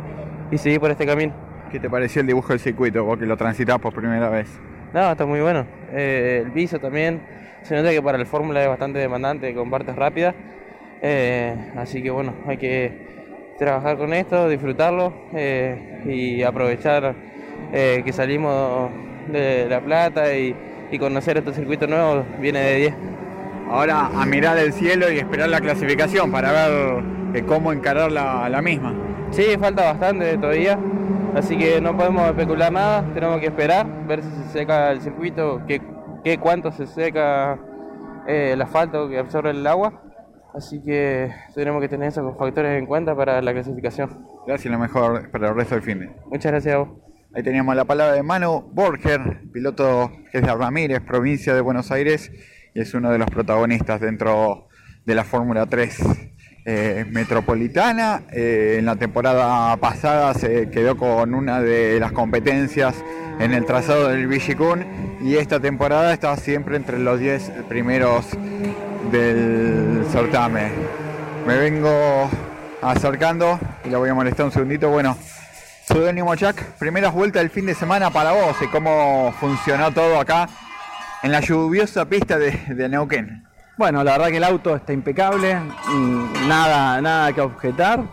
seguir 0.57 0.79
por 0.79 0.89
este 0.89 1.05
camino. 1.05 1.33
¿Qué 1.69 1.79
te 1.79 1.89
pareció 1.89 2.21
el 2.21 2.27
dibujo 2.27 2.50
del 2.50 2.59
circuito, 2.59 3.03
vos 3.03 3.17
que 3.17 3.25
lo 3.25 3.35
transitas 3.35 3.77
por 3.79 3.93
primera 3.93 4.29
vez? 4.29 4.47
No, 4.93 5.12
está 5.12 5.25
muy 5.25 5.41
bueno. 5.41 5.65
Eh, 5.91 6.43
el 6.45 6.51
piso 6.51 6.79
también, 6.79 7.21
se 7.63 7.75
nota 7.75 7.89
que 7.89 8.01
para 8.01 8.17
el 8.17 8.25
Fórmula 8.25 8.62
es 8.62 8.69
bastante 8.69 9.00
demandante 9.00 9.53
con 9.53 9.69
partes 9.69 9.95
rápidas, 9.95 10.33
eh, 11.01 11.55
así 11.75 12.01
que 12.01 12.09
bueno, 12.09 12.33
hay 12.47 12.57
que 12.57 13.25
trabajar 13.57 13.97
con 13.97 14.13
esto, 14.13 14.50
disfrutarlo 14.50 15.13
y 16.05 16.43
aprovechar 16.43 17.15
que 17.71 18.12
salimos 18.13 18.91
de 19.31 19.67
La 19.69 19.81
Plata 19.81 20.35
y 20.35 20.55
y 20.91 21.00
conocer 21.00 21.38
estos 21.38 21.55
circuitos 21.55 21.89
nuevos 21.89 22.25
viene 22.39 22.59
de 22.59 22.75
10. 22.75 22.95
Ahora 23.69 24.07
a 24.07 24.25
mirar 24.25 24.57
el 24.57 24.74
cielo 24.74 25.12
y 25.12 25.17
esperar 25.17 25.50
la 25.50 25.59
clasificación 25.59 26.31
para 26.31 26.51
ver 26.51 27.03
eh, 27.33 27.43
cómo 27.45 27.74
encarar 27.74 28.12
la, 28.12 28.62
misma. 28.62 28.93
Sí, 29.31 29.43
falta 29.59 29.85
bastante 29.85 30.38
todavía, 30.38 30.77
así 31.35 31.57
que 31.57 31.81
no 31.81 31.97
podemos 31.97 32.27
especular 32.27 32.71
nada, 32.71 33.03
tenemos 33.13 33.39
que 33.39 33.47
esperar, 33.47 33.88
ver 34.07 34.21
si 34.21 34.29
se 34.29 34.59
seca 34.59 34.91
el 34.91 35.01
circuito, 35.01 35.62
qué, 35.67 35.81
qué 36.24 36.38
cuánto 36.38 36.71
se 36.71 36.85
seca 36.85 37.57
eh, 38.27 38.51
el 38.53 38.62
asfalto 38.62 39.09
que 39.09 39.17
absorbe 39.17 39.50
el 39.50 39.65
agua. 39.65 40.04
Así 40.55 40.81
que 40.81 41.33
tenemos 41.53 41.81
que 41.81 41.89
tener 41.89 42.07
esos 42.07 42.38
factores 42.38 42.79
en 42.79 42.85
cuenta 42.85 43.13
para 43.13 43.41
la 43.41 43.51
clasificación. 43.51 44.25
Gracias, 44.47 44.71
lo 44.71 44.79
mejor 44.79 45.29
para 45.29 45.50
el 45.50 45.55
resto 45.55 45.75
del 45.75 45.83
fin. 45.83 46.12
Muchas 46.27 46.51
gracias 46.51 46.75
a 46.75 46.77
vos. 46.77 46.89
Ahí 47.33 47.43
teníamos 47.43 47.75
la 47.75 47.83
palabra 47.83 48.15
de 48.15 48.24
Manu 48.24 48.71
Borger, 48.71 49.41
piloto 49.51 50.09
que 50.31 50.38
es 50.38 50.45
de 50.45 50.55
Ramírez, 50.55 51.01
provincia 51.01 51.53
de 51.53 51.59
Buenos 51.59 51.91
Aires, 51.91 52.31
y 52.74 52.79
es 52.79 52.93
uno 52.93 53.12
de 53.12 53.17
los 53.17 53.29
protagonistas 53.29 54.00
dentro 54.00 54.69
de 55.05 55.15
la 55.15 55.25
Fórmula 55.25 55.65
3 55.65 56.00
eh, 56.63 57.05
metropolitana. 57.12 58.24
Eh, 58.31 58.77
en 58.79 58.85
la 58.85 58.95
temporada 58.95 59.75
pasada 59.75 60.33
se 60.35 60.69
quedó 60.69 60.95
con 60.95 61.33
una 61.33 61.59
de 61.59 62.00
las 62.00 62.13
competencias 62.13 63.03
en 63.39 63.53
el 63.53 63.65
trazado 63.65 64.07
del 64.07 64.27
Vigicún 64.27 64.85
y 65.21 65.35
esta 65.35 65.59
temporada 65.59 66.13
está 66.13 66.38
siempre 66.38 66.77
entre 66.77 67.00
los 67.00 67.19
10 67.19 67.51
primeros 67.67 68.38
del 69.12 70.05
certamen. 70.12 70.71
Me 71.45 71.57
vengo 71.57 72.29
acercando 72.81 73.59
y 73.83 73.89
la 73.89 73.97
voy 73.97 74.09
a 74.09 74.13
molestar 74.13 74.45
un 74.45 74.51
segundito. 74.51 74.89
Bueno, 74.89 75.17
Pseudónimo 75.85 76.33
Jack, 76.33 76.63
primeras 76.79 77.13
vueltas 77.13 77.43
del 77.43 77.51
fin 77.51 77.65
de 77.65 77.75
semana 77.75 78.09
para 78.09 78.31
vos 78.31 78.55
y 78.62 78.67
cómo 78.67 79.33
funcionó 79.39 79.91
todo 79.91 80.19
acá 80.19 80.50
en 81.21 81.31
la 81.31 81.39
lluviosa 81.41 82.05
pista 82.05 82.39
de, 82.39 82.89
Neuquén. 82.89 83.43
Bueno, 83.77 84.03
la 84.03 84.13
verdad 84.13 84.27
que 84.29 84.38
el 84.38 84.43
auto 84.43 84.75
está 84.75 84.93
impecable, 84.93 85.55
nada, 86.47 87.01
nada 87.01 87.33
que 87.33 87.41
objetar. 87.41 88.03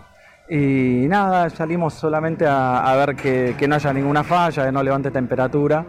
Y 0.51 1.07
nada, 1.09 1.49
salimos 1.49 1.95
solamente 1.95 2.45
a, 2.47 2.95
ver 2.97 3.17
que, 3.17 3.55
que, 3.57 3.67
no 3.67 3.77
haya 3.77 3.93
ninguna 3.93 4.23
falla, 4.23 4.67
que 4.67 4.73
no 4.73 4.83
levante 4.83 5.11
temperatura. 5.11 5.85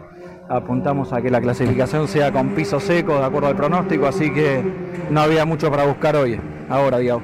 Apuntamos 0.48 1.12
a 1.12 1.22
que 1.22 1.30
la 1.30 1.40
clasificación 1.40 2.06
sea 2.06 2.30
con 2.30 2.50
piso 2.50 2.78
seco, 2.78 3.18
de 3.18 3.24
acuerdo 3.24 3.48
al 3.48 3.56
pronóstico, 3.56 4.06
así 4.06 4.30
que 4.30 4.62
no 5.10 5.22
había 5.22 5.46
mucho 5.46 5.70
para 5.70 5.86
buscar 5.86 6.16
hoy, 6.16 6.38
ahora, 6.68 6.98
Diego. 6.98 7.22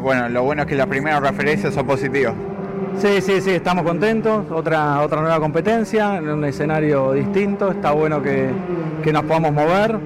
Bueno, 0.00 0.28
lo 0.30 0.42
bueno 0.42 0.62
es 0.62 0.68
que 0.68 0.74
las 0.74 0.86
primeras 0.86 1.20
referencias 1.20 1.74
son 1.74 1.86
positivas. 1.86 2.34
Sí, 2.96 3.20
sí, 3.20 3.42
sí, 3.42 3.50
estamos 3.50 3.84
contentos. 3.84 4.50
Otra, 4.50 5.02
otra 5.02 5.20
nueva 5.20 5.38
competencia 5.38 6.16
en 6.16 6.28
un 6.30 6.44
escenario 6.44 7.12
distinto. 7.12 7.70
Está 7.70 7.92
bueno 7.92 8.22
que, 8.22 8.50
nos 9.12 9.22
podamos 9.24 9.52
mover 9.52 9.98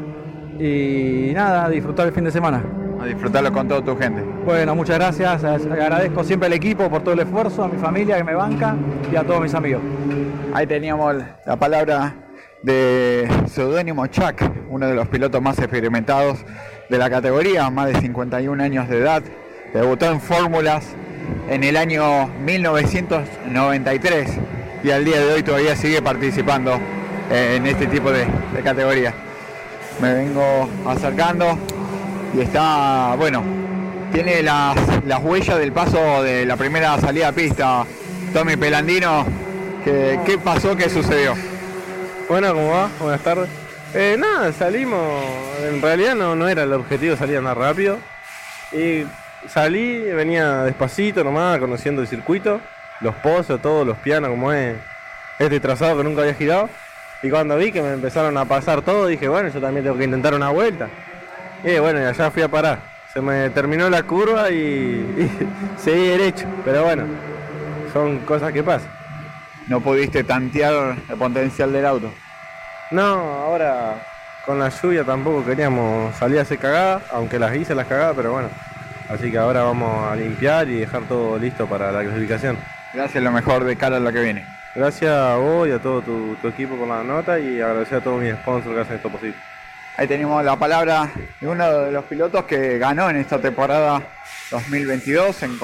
y 0.59 1.33
nada, 1.33 1.69
disfrutar 1.69 2.09
el 2.09 2.13
fin 2.13 2.25
de 2.25 2.33
semana. 2.33 2.63
A 3.01 3.07
disfrutarlo 3.07 3.53
con 3.53 3.69
toda 3.69 3.83
tu 3.83 3.97
gente. 3.97 4.25
Bueno, 4.45 4.75
muchas 4.75 4.99
gracias. 4.99 5.45
Agradezco 5.45 6.25
siempre 6.25 6.49
al 6.49 6.53
equipo 6.53 6.91
por 6.91 7.03
todo 7.03 7.15
el 7.15 7.21
esfuerzo, 7.21 7.63
a 7.63 7.69
mi 7.69 7.79
familia 7.79 8.17
que 8.17 8.25
me 8.25 8.35
banca 8.35 8.75
y 9.11 9.17
a 9.17 9.23
todos 9.23 9.41
mis 9.41 9.55
amigos. 9.55 9.83
Ahí 10.53 10.67
teníamos 10.67 11.15
la 11.47 11.57
palabra 11.57 12.13
de 12.63 13.29
seudónimo 13.53 14.07
Chuck, 14.07 14.43
uno 14.69 14.87
de 14.87 14.95
los 14.95 15.09
pilotos 15.09 15.41
más 15.41 15.59
experimentados 15.59 16.39
de 16.89 16.99
la 16.99 17.09
categoría, 17.09 17.71
más 17.71 17.87
de 17.87 18.01
51 18.01 18.63
años 18.63 18.89
de 18.89 18.99
edad. 18.99 19.23
Debutó 19.73 20.07
en 20.07 20.21
fórmulas 20.21 20.85
en 21.49 21.65
el 21.65 21.77
año 21.77 22.27
1993 22.45 24.31
y 24.83 24.91
al 24.91 25.05
día 25.05 25.21
de 25.21 25.33
hoy 25.33 25.43
todavía 25.43 25.77
sigue 25.77 26.03
participando 26.03 26.79
en 27.31 27.67
este 27.67 27.87
tipo 27.87 28.11
de, 28.11 28.27
categorías. 28.63 29.15
Me 30.03 30.13
vengo 30.13 30.69
acercando 30.87 31.59
y 32.35 32.41
está, 32.41 33.15
bueno, 33.17 33.43
tiene 34.13 34.43
las, 34.43 34.77
huellas 35.23 35.59
del 35.59 35.73
paso 35.73 36.23
de 36.23 36.45
la 36.45 36.57
primera 36.57 37.01
salida 37.01 37.29
a 37.29 37.33
pista. 37.33 37.85
Tommy 38.33 38.57
Pelandino, 38.57 39.25
¿qué, 39.85 40.21
qué 40.27 40.39
pasó? 40.39 40.77
¿Qué 40.77 40.89
sucedió? 40.89 41.35
Bueno, 42.31 42.55
¿cómo 42.55 42.71
va? 42.71 42.89
Buenas 43.01 43.23
tardes. 43.23 43.49
Eh, 43.93 44.15
nada, 44.17 44.53
salimos, 44.53 45.03
en 45.69 45.83
realidad 45.83 46.15
no, 46.15 46.37
no 46.37 46.49
era 46.49 46.63
el 46.63 46.73
objetivo 46.73 47.17
salir 47.17 47.41
más 47.41 47.57
rápido. 47.57 47.99
Y 48.71 49.03
salí, 49.49 49.99
venía 49.99 50.63
despacito 50.63 51.25
nomás, 51.25 51.59
conociendo 51.59 52.03
el 52.03 52.07
circuito, 52.07 52.61
los 53.01 53.17
pozos, 53.17 53.61
todos 53.61 53.85
los 53.85 53.99
pianos, 53.99 54.31
como 54.31 54.53
es 54.53 54.77
este 55.41 55.59
trazado 55.59 55.97
que 55.97 56.05
nunca 56.05 56.21
había 56.21 56.35
girado. 56.35 56.71
Y 57.21 57.31
cuando 57.31 57.57
vi 57.57 57.73
que 57.73 57.83
me 57.83 57.95
empezaron 57.95 58.39
a 58.39 58.45
pasar 58.45 58.83
todo, 58.83 59.09
dije, 59.09 59.27
bueno, 59.27 59.49
yo 59.49 59.61
también 59.61 59.83
tengo 59.83 59.99
que 59.99 60.05
intentar 60.05 60.33
una 60.33 60.51
vuelta. 60.51 60.89
Y 61.65 61.81
bueno, 61.81 62.01
y 62.01 62.05
allá 62.05 62.31
fui 62.31 62.43
a 62.43 62.49
parar. 62.49 62.79
Se 63.13 63.21
me 63.21 63.51
terminó 63.51 63.91
la 63.91 64.05
curva 64.05 64.53
y 64.53 65.29
seguí 65.77 66.07
derecho. 66.07 66.47
Pero 66.65 66.85
bueno, 66.85 67.07
son 67.93 68.21
cosas 68.21 68.53
que 68.53 68.63
pasan. 68.63 69.00
¿No 69.71 69.81
pudiste 69.81 70.25
tantear 70.25 70.97
el 71.09 71.17
potencial 71.17 71.73
del 71.73 71.87
auto? 71.87 72.13
No, 72.91 73.03
ahora 73.03 74.03
con 74.45 74.59
la 74.59 74.69
lluvia 74.69 75.05
tampoco 75.05 75.45
queríamos 75.45 76.15
salir 76.17 76.41
a 76.41 76.43
hacer 76.43 76.59
cagadas, 76.59 77.05
aunque 77.13 77.39
las 77.39 77.57
hice 77.57 77.75
las 77.75 77.87
cagadas, 77.87 78.15
pero 78.17 78.33
bueno, 78.33 78.49
Así 79.11 79.29
que 79.29 79.39
ahora 79.39 79.65
vamos 79.65 80.09
a 80.09 80.15
limpiar 80.15 80.69
y 80.69 80.79
dejar 80.79 81.03
todo 81.03 81.37
listo 81.37 81.67
para 81.67 81.91
la 81.91 82.03
clasificación. 82.03 82.57
Gracias, 82.95 83.23
lo 83.23 83.33
mejor 83.33 83.65
de 83.65 83.75
cara 83.75 83.97
a 83.97 84.01
lo 84.01 84.13
que 84.13 84.21
viene. 84.21 84.47
Gracias 84.73 85.11
a 85.11 85.35
vos 85.35 85.67
y 85.67 85.73
a 85.73 85.81
todo 85.81 86.01
tu, 86.01 86.37
equipo 86.47 86.77
por 86.77 86.87
la 86.87 87.03
nota 87.03 87.37
y 87.41 87.61
agradecer 87.61 87.99
a 87.99 88.01
todos 88.03 88.23
mis 88.23 88.33
sponsors 88.35 88.73
que 88.73 88.81
hacen 88.81 88.97
esto 88.97 89.11
posible. 89.11 89.37
Ahí 89.97 90.07
tenemos 90.07 90.45
la 90.45 90.57
palabra 90.57 91.11
de 91.41 91.49
uno 91.49 91.81
de 91.81 91.91
los 91.91 92.05
pilotos 92.05 92.45
que 92.45 92.79
ganó 92.79 93.11
en 93.11 93.17
esta 93.17 93.41
temporada 93.41 94.01
2022 94.53 95.43
en 95.43 95.59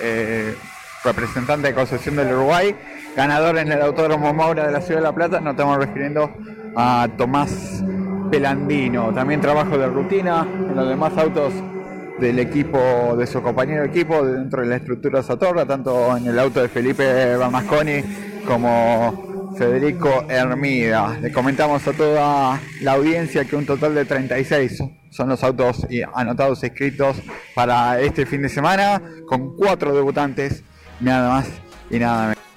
eh, 0.00 0.56
representante 1.04 1.68
de 1.68 1.74
concesión 1.74 2.16
del 2.16 2.32
Uruguay, 2.32 2.74
ganador 3.16 3.58
en 3.58 3.70
el 3.70 3.82
Autódromo 3.82 4.32
Maura 4.32 4.66
de 4.66 4.72
la 4.72 4.80
Ciudad 4.80 5.00
de 5.00 5.04
La 5.04 5.14
Plata. 5.14 5.40
Nos 5.40 5.52
estamos 5.52 5.78
refiriendo 5.78 6.30
a 6.76 7.08
Tomás 7.16 7.84
Pelandino. 8.30 9.12
También 9.12 9.40
trabajo 9.40 9.76
de 9.76 9.86
rutina 9.86 10.46
en 10.50 10.74
los 10.74 10.88
demás 10.88 11.16
autos 11.18 11.52
del 12.18 12.38
equipo, 12.38 13.16
de 13.16 13.26
su 13.26 13.42
compañero 13.42 13.82
de 13.82 13.88
equipo 13.88 14.24
dentro 14.24 14.62
de 14.62 14.68
la 14.68 14.76
estructura 14.76 15.22
Satorra, 15.22 15.66
tanto 15.66 16.16
en 16.16 16.26
el 16.26 16.38
auto 16.38 16.62
de 16.62 16.68
Felipe 16.68 17.36
Bamasconi 17.36 18.02
como 18.46 19.54
Federico 19.58 20.24
Hermida. 20.28 21.18
Le 21.20 21.32
comentamos 21.32 21.86
a 21.86 21.92
toda 21.92 22.60
la 22.80 22.92
audiencia 22.92 23.44
que 23.44 23.56
un 23.56 23.66
total 23.66 23.94
de 23.94 24.04
36 24.04 24.82
son 25.10 25.28
los 25.28 25.44
autos 25.44 25.86
anotados 26.14 26.62
escritos 26.64 27.16
para 27.54 28.00
este 28.00 28.24
fin 28.24 28.42
de 28.42 28.48
semana, 28.48 29.02
con 29.26 29.56
cuatro 29.56 29.94
debutantes, 29.94 30.62
nada 31.00 31.28
más 31.28 31.48
y 31.90 31.98
nada 31.98 32.28
menos. 32.28 32.51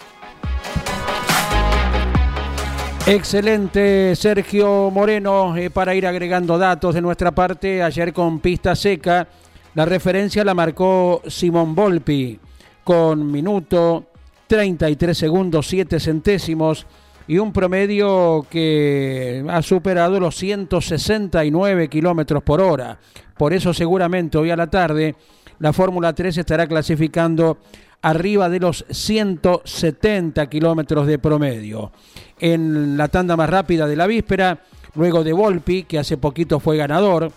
Excelente 3.08 4.16
Sergio 4.16 4.90
Moreno 4.90 5.56
eh, 5.56 5.70
para 5.70 5.94
ir 5.94 6.08
agregando 6.08 6.58
datos 6.58 6.96
de 6.96 7.02
nuestra 7.02 7.30
parte. 7.30 7.84
Ayer 7.84 8.12
con 8.12 8.40
pista 8.40 8.76
seca 8.76 9.28
la 9.76 9.86
referencia 9.86 10.44
la 10.44 10.56
marcó 10.56 11.22
Simón 11.28 11.76
Volpi 11.76 12.40
con 12.84 13.32
minuto 13.32 14.08
33 14.48 15.16
segundos 15.16 15.68
7 15.68 16.00
centésimos 16.00 16.88
y 17.28 17.38
un 17.38 17.54
promedio 17.54 18.48
que 18.50 19.46
ha 19.50 19.62
superado 19.62 20.20
los 20.20 20.36
169 20.36 21.88
kilómetros 21.90 22.42
por 22.42 22.60
hora. 22.60 22.98
Por 23.38 23.54
eso 23.54 23.72
seguramente 23.72 24.40
hoy 24.40 24.50
a 24.50 24.56
la 24.56 24.68
tarde 24.68 25.16
la 25.60 25.74
Fórmula 25.74 26.12
3 26.14 26.40
estará 26.40 26.66
clasificando 26.66 27.60
arriba 28.02 28.50
de 28.50 28.60
los 28.60 28.84
170 28.90 30.48
kilómetros 30.48 31.06
de 31.06 31.20
promedio. 31.20 31.92
En 32.40 32.98
la 32.98 33.08
tanda 33.08 33.36
más 33.36 33.50
rápida 33.50 33.88
de 33.88 33.96
la 33.96 34.08
víspera, 34.08 34.60
luego 34.96 35.24
de 35.24 35.34
Volpi, 35.34 35.84
que 35.84 36.00
hace 36.00 36.18
poquito 36.18 36.60
fue 36.60 36.78
ganador, 36.78 37.32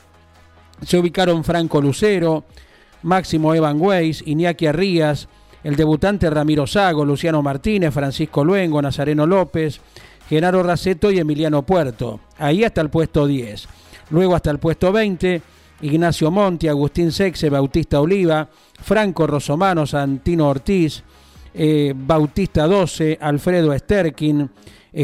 se 0.85 0.99
ubicaron 0.99 1.45
Franco 1.45 1.81
Lucero, 1.81 2.45
Máximo 3.03 3.55
Evan 3.55 3.81
Weiss, 3.81 4.23
Iñaki 4.27 4.67
Arrías, 4.67 5.29
el 5.65 5.77
debutante 5.77 6.31
Ramiro 6.31 6.67
Sago, 6.67 7.05
Luciano 7.05 7.43
Martínez, 7.43 7.93
Francisco 7.93 8.45
Luengo, 8.45 8.81
Nazareno 8.81 9.27
López, 9.27 9.81
Genaro 10.29 10.63
Raceto 10.63 11.11
y 11.11 11.19
Emiliano 11.19 11.63
Puerto. 11.63 12.21
Ahí 12.39 12.65
hasta 12.65 12.81
el 12.81 12.91
puesto 12.91 13.27
10. 13.27 13.69
Luego 14.11 14.35
hasta 14.35 14.51
el 14.51 14.59
puesto 14.59 14.93
20, 14.93 15.43
Ignacio 15.83 16.31
Monti, 16.31 16.69
Agustín 16.69 17.13
Sexe, 17.13 17.51
Bautista 17.51 18.01
Oliva, 18.01 18.49
Franco 18.83 19.27
Rosomano, 19.27 19.87
Santino 19.87 20.49
Ortiz, 20.49 21.03
eh, 21.55 21.93
Bautista 21.97 22.67
12, 22.67 23.19
Alfredo 23.21 23.77
Sterkin, 23.77 24.49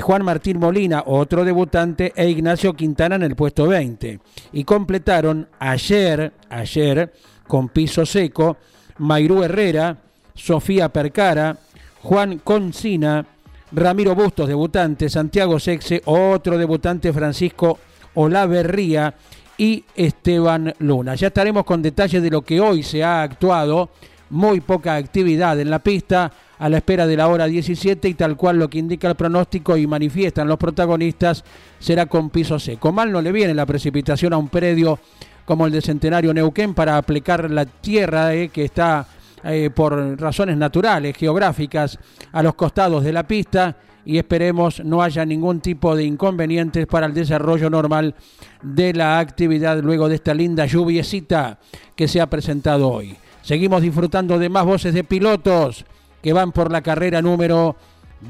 Juan 0.01 0.25
Martín 0.25 0.59
Molina, 0.59 1.05
otro 1.07 1.45
debutante, 1.45 2.13
e 2.17 2.29
Ignacio 2.29 2.75
Quintana 2.75 3.17
en 3.17 3.23
el 3.23 3.37
puesto 3.37 3.67
20. 3.67 4.21
Y 4.53 4.65
completaron 4.65 5.49
ayer, 5.59 6.33
ayer, 6.49 7.13
con 7.47 7.69
piso 7.69 8.07
seco, 8.07 8.57
Mairú 8.99 9.43
Herrera, 9.43 9.97
Sofía 10.35 10.89
Percara, 10.89 11.57
Juan 12.03 12.39
Concina, 12.39 13.25
Ramiro 13.73 14.15
Bustos, 14.15 14.49
debutante, 14.49 15.09
Santiago 15.09 15.59
Sexe, 15.59 16.03
otro 16.05 16.57
debutante, 16.59 17.13
Francisco 17.13 17.79
Olaverría 18.15 19.15
y 19.59 19.85
Esteban 19.95 20.75
Luna. 20.79 21.15
Ya 21.15 21.29
estaremos 21.29 21.65
con 21.65 21.83
detalles 21.83 22.23
de 22.23 22.31
lo 22.31 22.43
que 22.43 22.61
hoy 22.61 22.83
se 22.83 23.03
ha 23.03 23.23
actuado, 23.23 23.91
muy 24.31 24.61
poca 24.61 24.97
actividad 24.97 25.59
en 25.61 25.71
la 25.71 25.81
pista, 25.81 26.33
a 26.59 26.69
la 26.69 26.79
espera 26.79 27.07
de 27.07 27.17
la 27.17 27.29
hora 27.29 27.47
17 27.47 28.09
y 28.09 28.15
tal 28.15 28.37
cual 28.37 28.59
lo 28.59 28.69
que 28.69 28.79
indica 28.79 29.09
el 29.09 29.15
pronóstico 29.15 29.77
y 29.77 29.87
manifiestan 29.87 30.49
los 30.49 30.59
protagonistas 30.59 31.45
será 31.79 32.07
con 32.07 32.31
piso 32.31 32.59
seco. 32.59 32.93
Mal 32.93 33.11
no 33.11 33.21
le 33.21 33.33
viene 33.33 33.55
la 33.55 33.67
precipitación 33.67 34.33
a 34.33 34.39
un 34.39 34.49
predio 34.49 34.99
como 35.45 35.67
el 35.67 35.73
de 35.73 35.83
Centenario 35.83 36.33
Neuquén 36.33 36.75
para 36.75 36.97
aplicar 36.97 37.51
la 37.51 37.67
tierra 37.67 38.35
eh, 38.35 38.49
que 38.49 38.65
está 38.65 39.07
eh, 39.45 39.71
por 39.75 40.19
razones 40.19 40.57
naturales, 40.57 41.17
geográficas, 41.17 41.99
a 42.33 42.43
los 42.43 42.55
costados 42.55 43.05
de 43.05 43.13
la 43.13 43.25
pista 43.25 43.77
y 44.07 44.19
esperemos 44.19 44.85
no 44.85 45.03
haya 45.03 45.25
ningún 45.25 45.61
tipo 45.61 45.97
de 45.97 46.05
inconvenientes 46.05 46.87
para 46.87 47.07
el 47.07 47.15
desarrollo 47.15 47.71
normal 47.71 48.15
de 48.63 48.93
la 48.93 49.19
actividad 49.19 49.83
luego 49.83 50.09
de 50.09 50.17
esta 50.17 50.35
linda 50.35 50.67
lluviecita 50.67 51.59
que 51.97 52.09
se 52.09 52.21
ha 52.21 52.27
presentado 52.29 52.91
hoy. 52.91 53.17
Seguimos 53.43 53.83
disfrutando 53.83 54.39
de 54.39 54.49
más 54.49 54.65
voces 54.65 54.95
de 54.95 55.05
pilotos 55.05 55.85
que 56.25 56.33
van 56.33 56.53
por 56.53 56.73
la 56.73 56.81
carrera 56.81 57.21
número 57.21 57.77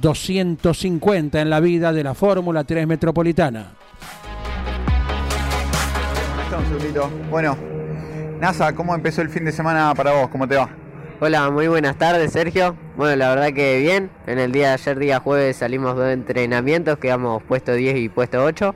250 0.01 1.41
en 1.41 1.49
la 1.49 1.61
vida 1.61 1.93
de 1.93 2.03
la 2.03 2.13
Fórmula 2.15 2.65
3 2.65 2.89
Metropolitana. 2.89 3.75
Bueno, 7.31 7.57
NASA, 8.41 8.75
¿cómo 8.75 8.97
empezó 8.97 9.23
el 9.23 9.29
fin 9.29 9.45
de 9.45 9.53
semana 9.53 9.95
para 9.95 10.11
vos? 10.11 10.29
¿Cómo 10.29 10.49
te 10.49 10.57
va? 10.57 10.71
Hola, 11.21 11.49
muy 11.53 11.69
buenas 11.69 11.97
tardes, 11.97 12.33
Sergio. 12.33 12.75
Bueno, 12.97 13.15
la 13.15 13.29
verdad 13.29 13.53
que 13.53 13.79
bien. 13.79 14.11
En 14.27 14.41
el 14.41 14.51
día 14.51 14.71
de 14.71 14.75
ayer, 14.75 14.99
día 14.99 15.21
jueves, 15.21 15.59
salimos 15.59 15.97
de 15.97 16.15
entrenamientos, 16.15 16.99
quedamos 16.99 17.45
puesto 17.45 17.75
10 17.75 17.97
y 17.99 18.09
puesto 18.09 18.43
8. 18.43 18.75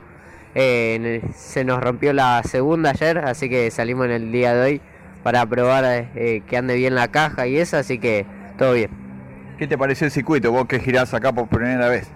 Eh, 0.55 1.21
se 1.35 1.65
nos 1.65 1.83
rompió 1.83 2.13
la 2.13 2.41
segunda 2.43 2.91
ayer, 2.91 3.17
así 3.17 3.49
que 3.49 3.69
salimos 3.69 4.05
en 4.05 4.11
el 4.11 4.31
día 4.31 4.53
de 4.53 4.61
hoy 4.61 4.81
para 5.23 5.45
probar 5.45 5.83
eh, 6.15 6.41
que 6.47 6.55
ande 6.55 6.75
bien 6.75 6.95
la 6.95 7.09
caja 7.09 7.47
y 7.47 7.57
eso, 7.57 7.75
así 7.75 7.99
que 7.99 8.25
todo 8.57 8.71
bien. 8.71 9.08
¿Qué 9.59 9.67
te 9.67 9.77
pareció 9.77 10.05
el 10.05 10.11
circuito? 10.11 10.53
Vos 10.53 10.67
que 10.67 10.79
girás 10.79 11.13
acá 11.13 11.33
por 11.33 11.49
primera 11.49 11.89
vez. 11.89 12.07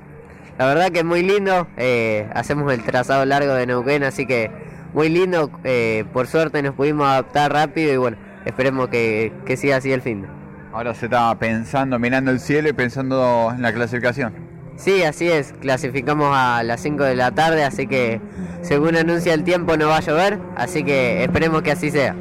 La 0.57 0.65
verdad 0.65 0.91
que 0.91 0.99
es 0.99 1.05
muy 1.05 1.23
lindo. 1.23 1.67
Eh, 1.75 2.25
hacemos 2.33 2.71
el 2.71 2.81
trazado 2.83 3.25
largo 3.25 3.53
de 3.53 3.67
Neuquén, 3.67 4.03
así 4.03 4.25
que 4.25 4.49
muy 4.93 5.09
lindo. 5.09 5.51
Eh, 5.65 6.05
por 6.13 6.27
suerte 6.27 6.63
nos 6.63 6.73
pudimos 6.73 7.05
adaptar 7.05 7.51
rápido 7.51 7.91
y 7.91 7.97
bueno, 7.97 8.15
esperemos 8.45 8.87
que, 8.87 9.33
que 9.45 9.57
siga 9.57 9.75
así 9.75 9.91
el 9.91 10.01
fin. 10.01 10.25
Ahora 10.71 10.93
se 10.93 11.07
está 11.07 11.37
pensando, 11.37 11.99
mirando 11.99 12.31
el 12.31 12.39
cielo 12.39 12.69
y 12.69 12.73
pensando 12.73 13.51
en 13.53 13.61
la 13.61 13.73
clasificación. 13.73 14.33
Sí, 14.77 15.03
así 15.03 15.29
es. 15.29 15.53
Clasificamos 15.59 16.29
a 16.33 16.63
las 16.63 16.79
5 16.79 17.03
de 17.03 17.17
la 17.17 17.31
tarde, 17.31 17.65
así 17.65 17.87
que 17.87 18.21
según 18.61 18.95
anuncia 18.95 19.33
el 19.33 19.43
tiempo 19.43 19.75
no 19.75 19.89
va 19.89 19.97
a 19.97 19.99
llover, 19.99 20.39
así 20.55 20.85
que 20.85 21.25
esperemos 21.25 21.61
que 21.61 21.71
así 21.71 21.91
sea 21.91 22.15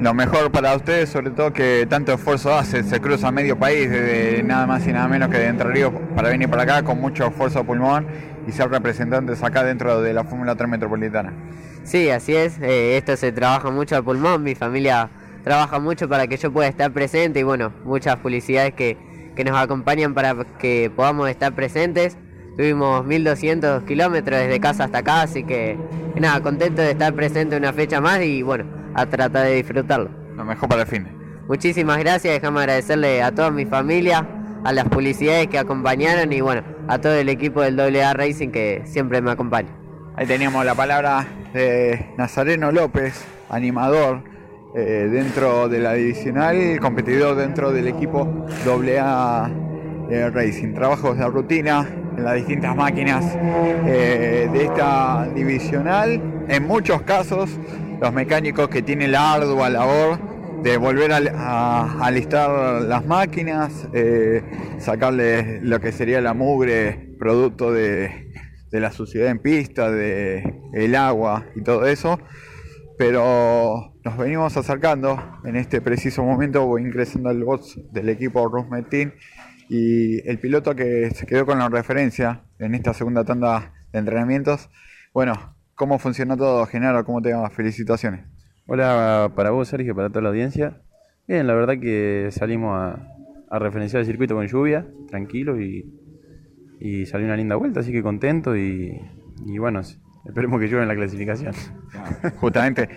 lo 0.00 0.14
mejor 0.14 0.50
para 0.50 0.74
ustedes, 0.74 1.10
sobre 1.10 1.30
todo 1.30 1.52
que 1.52 1.86
tanto 1.88 2.14
esfuerzo 2.14 2.54
hace, 2.54 2.82
se 2.82 3.00
cruza 3.00 3.30
medio 3.30 3.58
país, 3.58 3.90
desde 3.90 4.42
nada 4.42 4.66
más 4.66 4.86
y 4.86 4.92
nada 4.92 5.08
menos 5.08 5.28
que 5.28 5.38
de 5.38 5.46
Entre 5.46 5.68
Ríos 5.68 5.92
para 6.16 6.30
venir 6.30 6.48
para 6.48 6.62
acá 6.62 6.82
con 6.82 7.00
mucho 7.00 7.26
esfuerzo 7.26 7.64
pulmón 7.64 8.06
y 8.48 8.52
ser 8.52 8.70
representantes 8.70 9.42
acá 9.42 9.62
dentro 9.62 10.00
de 10.00 10.14
la 10.14 10.24
Fórmula 10.24 10.54
3 10.56 10.70
Metropolitana. 10.70 11.34
Sí, 11.84 12.08
así 12.08 12.34
es, 12.34 12.58
eh, 12.60 12.96
esto 12.96 13.14
se 13.16 13.30
trabaja 13.32 13.70
mucho 13.70 13.94
al 13.94 14.02
pulmón, 14.02 14.42
mi 14.42 14.54
familia 14.54 15.10
trabaja 15.44 15.78
mucho 15.78 16.08
para 16.08 16.26
que 16.26 16.38
yo 16.38 16.50
pueda 16.50 16.68
estar 16.68 16.90
presente 16.92 17.40
y 17.40 17.42
bueno, 17.42 17.72
muchas 17.84 18.16
publicidades 18.16 18.72
que, 18.72 18.96
que 19.36 19.44
nos 19.44 19.58
acompañan 19.58 20.14
para 20.14 20.34
que 20.58 20.90
podamos 20.94 21.28
estar 21.28 21.54
presentes. 21.54 22.16
Tuvimos 22.56 23.06
1200 23.06 23.84
kilómetros 23.84 24.38
desde 24.38 24.60
casa 24.60 24.84
hasta 24.84 24.98
acá, 24.98 25.22
así 25.22 25.44
que 25.44 25.78
nada, 26.18 26.42
contento 26.42 26.82
de 26.82 26.90
estar 26.90 27.14
presente 27.14 27.56
una 27.56 27.72
fecha 27.72 28.00
más 28.00 28.20
y 28.22 28.42
bueno, 28.42 28.79
a 28.94 29.06
tratar 29.06 29.46
de 29.46 29.54
disfrutarlo. 29.56 30.10
Lo 30.36 30.44
mejor 30.44 30.68
para 30.68 30.82
el 30.82 30.88
fin. 30.88 31.06
Muchísimas 31.48 31.98
gracias, 31.98 32.34
déjame 32.34 32.60
agradecerle 32.60 33.22
a 33.22 33.32
toda 33.34 33.50
mi 33.50 33.66
familia, 33.66 34.26
a 34.64 34.72
las 34.72 34.88
publicidades 34.88 35.48
que 35.48 35.58
acompañaron 35.58 36.32
y 36.32 36.40
bueno, 36.40 36.62
a 36.86 36.98
todo 36.98 37.14
el 37.14 37.28
equipo 37.28 37.62
del 37.62 37.78
AA 37.78 38.12
Racing 38.12 38.50
que 38.50 38.82
siempre 38.84 39.20
me 39.20 39.30
acompaña. 39.32 39.70
Ahí 40.16 40.26
teníamos 40.26 40.64
la 40.64 40.74
palabra 40.74 41.26
de 41.52 42.12
Nazareno 42.16 42.70
López, 42.70 43.24
animador 43.48 44.22
eh, 44.74 45.08
dentro 45.10 45.68
de 45.68 45.80
la 45.80 45.94
divisional, 45.94 46.78
competidor 46.80 47.36
dentro 47.36 47.72
del 47.72 47.88
equipo 47.88 48.46
AA 48.66 49.50
eh, 50.10 50.30
Racing. 50.30 50.74
Trabajos 50.74 51.18
de 51.18 51.26
rutina 51.26 51.88
en 52.16 52.24
las 52.24 52.34
distintas 52.34 52.76
máquinas 52.76 53.24
eh, 53.86 54.48
de 54.52 54.64
esta 54.64 55.28
divisional. 55.34 56.44
En 56.48 56.66
muchos 56.66 57.02
casos 57.02 57.50
los 58.00 58.12
mecánicos 58.12 58.68
que 58.68 58.82
tienen 58.82 59.12
la 59.12 59.34
ardua 59.34 59.68
labor 59.68 60.18
de 60.62 60.76
volver 60.76 61.12
a, 61.12 62.04
alistar 62.04 62.82
las 62.82 63.04
máquinas, 63.06 63.88
eh, 63.92 64.42
sacarle 64.78 65.60
lo 65.62 65.80
que 65.80 65.92
sería 65.92 66.20
la 66.20 66.34
mugre 66.34 67.14
producto 67.18 67.72
de, 67.72 68.28
la 68.70 68.92
suciedad 68.92 69.30
en 69.30 69.38
pista, 69.38 69.90
de 69.90 70.60
el 70.72 70.94
agua 70.94 71.46
y 71.56 71.62
todo 71.62 71.86
eso. 71.86 72.18
Pero 72.98 73.94
nos 74.04 74.16
venimos 74.16 74.56
acercando 74.56 75.40
en 75.44 75.56
este 75.56 75.80
preciso 75.80 76.22
momento, 76.22 76.66
voy 76.66 76.82
ingresando 76.82 77.30
al 77.30 77.42
box 77.42 77.78
del 77.92 78.08
equipo 78.10 78.46
Rusmetin 78.48 79.14
y 79.68 80.26
el 80.28 80.38
piloto 80.38 80.74
que 80.74 81.10
se 81.10 81.26
quedó 81.26 81.46
con 81.46 81.58
la 81.58 81.68
referencia 81.68 82.42
en 82.58 82.74
esta 82.74 82.92
segunda 82.92 83.24
tanda 83.24 83.72
de 83.92 83.98
entrenamientos, 83.98 84.68
bueno, 85.12 85.54
¿Cómo 85.80 85.98
funcionó 85.98 86.36
todo, 86.36 86.66
Genaro? 86.66 87.06
¿Cómo 87.06 87.22
te 87.22 87.32
va? 87.32 87.48
Felicitaciones. 87.48 88.26
Hola 88.66 89.32
para 89.34 89.50
vos, 89.50 89.66
Sergio, 89.66 89.94
para 89.94 90.10
toda 90.10 90.20
la 90.20 90.28
audiencia. 90.28 90.82
Bien, 91.26 91.46
la 91.46 91.54
verdad 91.54 91.80
que 91.80 92.28
salimos 92.32 92.78
a, 93.48 93.58
referenciar 93.58 94.00
el 94.00 94.06
circuito 94.06 94.34
con 94.34 94.46
lluvia, 94.46 94.86
tranquilo 95.08 95.58
y, 95.58 95.90
y 96.80 97.06
salió 97.06 97.24
una 97.24 97.36
linda 97.38 97.56
vuelta, 97.56 97.80
así 97.80 97.92
que 97.92 98.02
contento 98.02 98.58
y, 98.58 99.00
bueno, 99.58 99.80
esperemos 100.26 100.60
que 100.60 100.66
llueva 100.66 100.82
en 100.82 100.88
la 100.88 100.96
clasificación. 100.96 101.54
Justamente, 102.36 102.90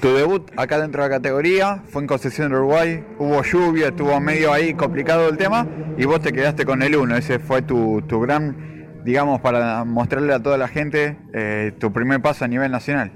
tu 0.00 0.14
debut 0.14 0.50
acá 0.56 0.80
dentro 0.80 1.02
de 1.02 1.10
la 1.10 1.16
categoría 1.16 1.82
fue 1.88 2.00
en 2.00 2.08
Concesión 2.08 2.52
de 2.52 2.56
Uruguay, 2.56 3.04
hubo 3.18 3.42
lluvia, 3.42 3.88
estuvo 3.88 4.18
medio 4.18 4.50
ahí 4.50 4.72
complicado 4.72 5.28
el 5.28 5.36
tema 5.36 5.68
y 5.98 6.06
vos 6.06 6.22
te 6.22 6.32
quedaste 6.32 6.64
con 6.64 6.80
el 6.80 6.96
1, 6.96 7.16
ese 7.18 7.38
fue 7.38 7.60
tu, 7.60 8.00
tu 8.08 8.18
gran 8.18 8.79
digamos, 9.04 9.40
para 9.40 9.84
mostrarle 9.84 10.32
a 10.32 10.42
toda 10.42 10.58
la 10.58 10.68
gente 10.68 11.16
eh, 11.32 11.72
tu 11.78 11.92
primer 11.92 12.20
paso 12.20 12.44
a 12.44 12.48
nivel 12.48 12.70
nacional. 12.70 13.12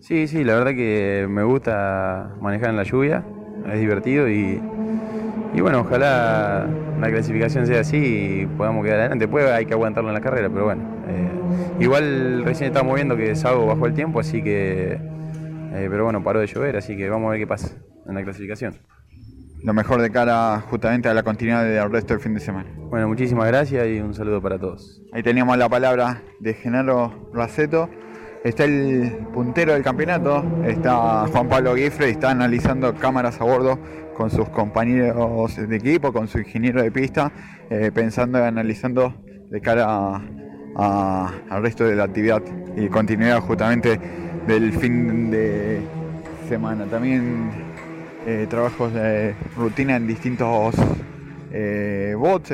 Sí, 0.00 0.28
sí, 0.28 0.44
la 0.44 0.54
verdad 0.54 0.72
que 0.72 1.26
me 1.28 1.42
gusta 1.42 2.34
manejar 2.40 2.70
en 2.70 2.76
la 2.76 2.84
lluvia, 2.84 3.24
es 3.72 3.80
divertido 3.80 4.28
y, 4.28 4.62
y 5.54 5.60
bueno, 5.60 5.80
ojalá 5.80 6.68
la 7.00 7.10
clasificación 7.10 7.66
sea 7.66 7.80
así 7.80 7.96
y 8.42 8.46
podamos 8.46 8.84
quedar 8.84 9.00
adelante. 9.00 9.26
Después 9.26 9.50
hay 9.50 9.66
que 9.66 9.74
aguantarlo 9.74 10.10
en 10.10 10.14
la 10.14 10.20
carrera, 10.20 10.48
pero 10.48 10.66
bueno. 10.66 10.82
Eh, 11.08 11.28
igual 11.80 12.44
recién 12.44 12.68
estamos 12.68 12.94
viendo 12.94 13.16
que 13.16 13.34
Sago 13.34 13.66
bajó 13.66 13.86
el 13.86 13.94
tiempo, 13.94 14.20
así 14.20 14.42
que... 14.42 14.98
Eh, 15.72 15.86
pero 15.90 16.04
bueno, 16.04 16.22
paró 16.22 16.40
de 16.40 16.46
llover, 16.46 16.76
así 16.76 16.96
que 16.96 17.10
vamos 17.10 17.28
a 17.28 17.30
ver 17.32 17.40
qué 17.40 17.46
pasa 17.46 17.76
en 18.06 18.14
la 18.14 18.22
clasificación 18.22 18.74
lo 19.62 19.74
mejor 19.74 20.00
de 20.00 20.10
cara 20.10 20.60
justamente 20.60 21.08
a 21.08 21.14
la 21.14 21.22
continuidad 21.22 21.64
del 21.64 21.90
resto 21.90 22.14
del 22.14 22.22
fin 22.22 22.34
de 22.34 22.40
semana. 22.40 22.70
Bueno, 22.76 23.08
muchísimas 23.08 23.46
gracias 23.48 23.86
y 23.88 24.00
un 24.00 24.14
saludo 24.14 24.40
para 24.40 24.58
todos. 24.58 25.02
Ahí 25.12 25.22
teníamos 25.22 25.58
la 25.58 25.68
palabra 25.68 26.22
de 26.40 26.54
Genaro 26.54 27.30
Raceto. 27.32 27.88
Está 28.44 28.64
el 28.64 29.18
puntero 29.34 29.72
del 29.72 29.82
campeonato, 29.82 30.44
está 30.64 31.26
Juan 31.26 31.48
Pablo 31.48 31.74
Guifre 31.74 32.08
y 32.08 32.12
está 32.12 32.30
analizando 32.30 32.94
cámaras 32.94 33.40
a 33.40 33.44
bordo 33.44 33.78
con 34.16 34.30
sus 34.30 34.48
compañeros 34.50 35.56
de 35.56 35.76
equipo, 35.76 36.12
con 36.12 36.28
su 36.28 36.38
ingeniero 36.38 36.80
de 36.80 36.92
pista, 36.92 37.32
eh, 37.68 37.90
pensando 37.92 38.38
y 38.38 38.42
analizando 38.42 39.14
de 39.50 39.60
cara 39.60 40.22
al 40.76 41.62
resto 41.62 41.84
de 41.84 41.96
la 41.96 42.04
actividad 42.04 42.42
y 42.76 42.88
continuidad 42.88 43.40
justamente 43.40 43.98
del 44.46 44.72
fin 44.72 45.30
de 45.32 45.80
semana. 46.48 46.86
También 46.86 47.67
eh, 48.26 48.46
trabajos 48.48 48.92
de 48.92 49.34
rutina 49.56 49.96
en 49.96 50.06
distintos 50.06 50.74
eh, 51.52 52.14
bots, 52.16 52.52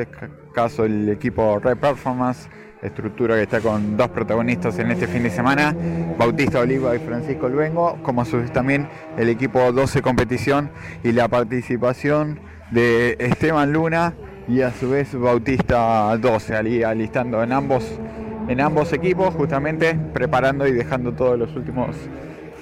caso 0.53 0.85
el 0.85 1.09
equipo 1.09 1.59
Red 1.59 1.79
Performance, 1.79 2.49
estructura 2.83 3.37
que 3.37 3.43
está 3.43 3.61
con 3.61 3.97
dos 3.97 4.09
protagonistas 4.11 4.79
en 4.79 4.91
este 4.91 5.07
fin 5.07 5.23
de 5.23 5.31
semana, 5.31 5.75
Bautista 6.19 6.61
Oliva 6.61 6.95
y 6.95 6.99
Francisco 6.99 7.49
Luengo, 7.49 7.99
como 8.03 8.23
a 8.23 8.25
su 8.25 8.37
vez 8.37 8.53
también 8.53 8.89
el 9.17 9.29
equipo 9.29 9.73
12 9.73 10.03
competición 10.03 10.71
y 11.03 11.13
la 11.13 11.29
participación 11.29 12.41
de 12.71 13.17
Esteban 13.19 13.73
Luna 13.73 14.15
y 14.47 14.61
a 14.61 14.73
su 14.73 14.91
vez 14.91 15.19
Bautista 15.19 16.17
12, 16.19 16.85
alistando 16.85 17.43
en 17.43 17.53
ambos, 17.53 17.99
en 18.49 18.61
ambos 18.61 18.93
equipos, 18.93 19.35
justamente 19.35 19.99
preparando 20.13 20.67
y 20.67 20.73
dejando 20.73 21.13
todos 21.13 21.39
los 21.39 21.55
últimos 21.57 21.97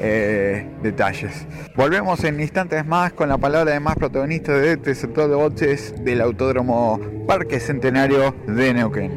eh, 0.04 0.66
detalles. 0.82 1.46
Volvemos 1.76 2.24
en 2.24 2.40
instantes 2.40 2.84
más 2.84 3.12
con 3.12 3.28
la 3.28 3.38
palabra 3.38 3.72
de 3.72 3.78
más 3.80 3.94
protagonistas 3.94 4.60
de 4.60 4.72
este 4.72 4.96
sector 4.96 5.28
de 5.28 5.36
boches 5.36 5.94
del 6.04 6.20
Autódromo 6.20 7.00
Parque 7.26 7.60
Centenario 7.60 8.34
de 8.48 8.74
Neuquén. 8.74 9.12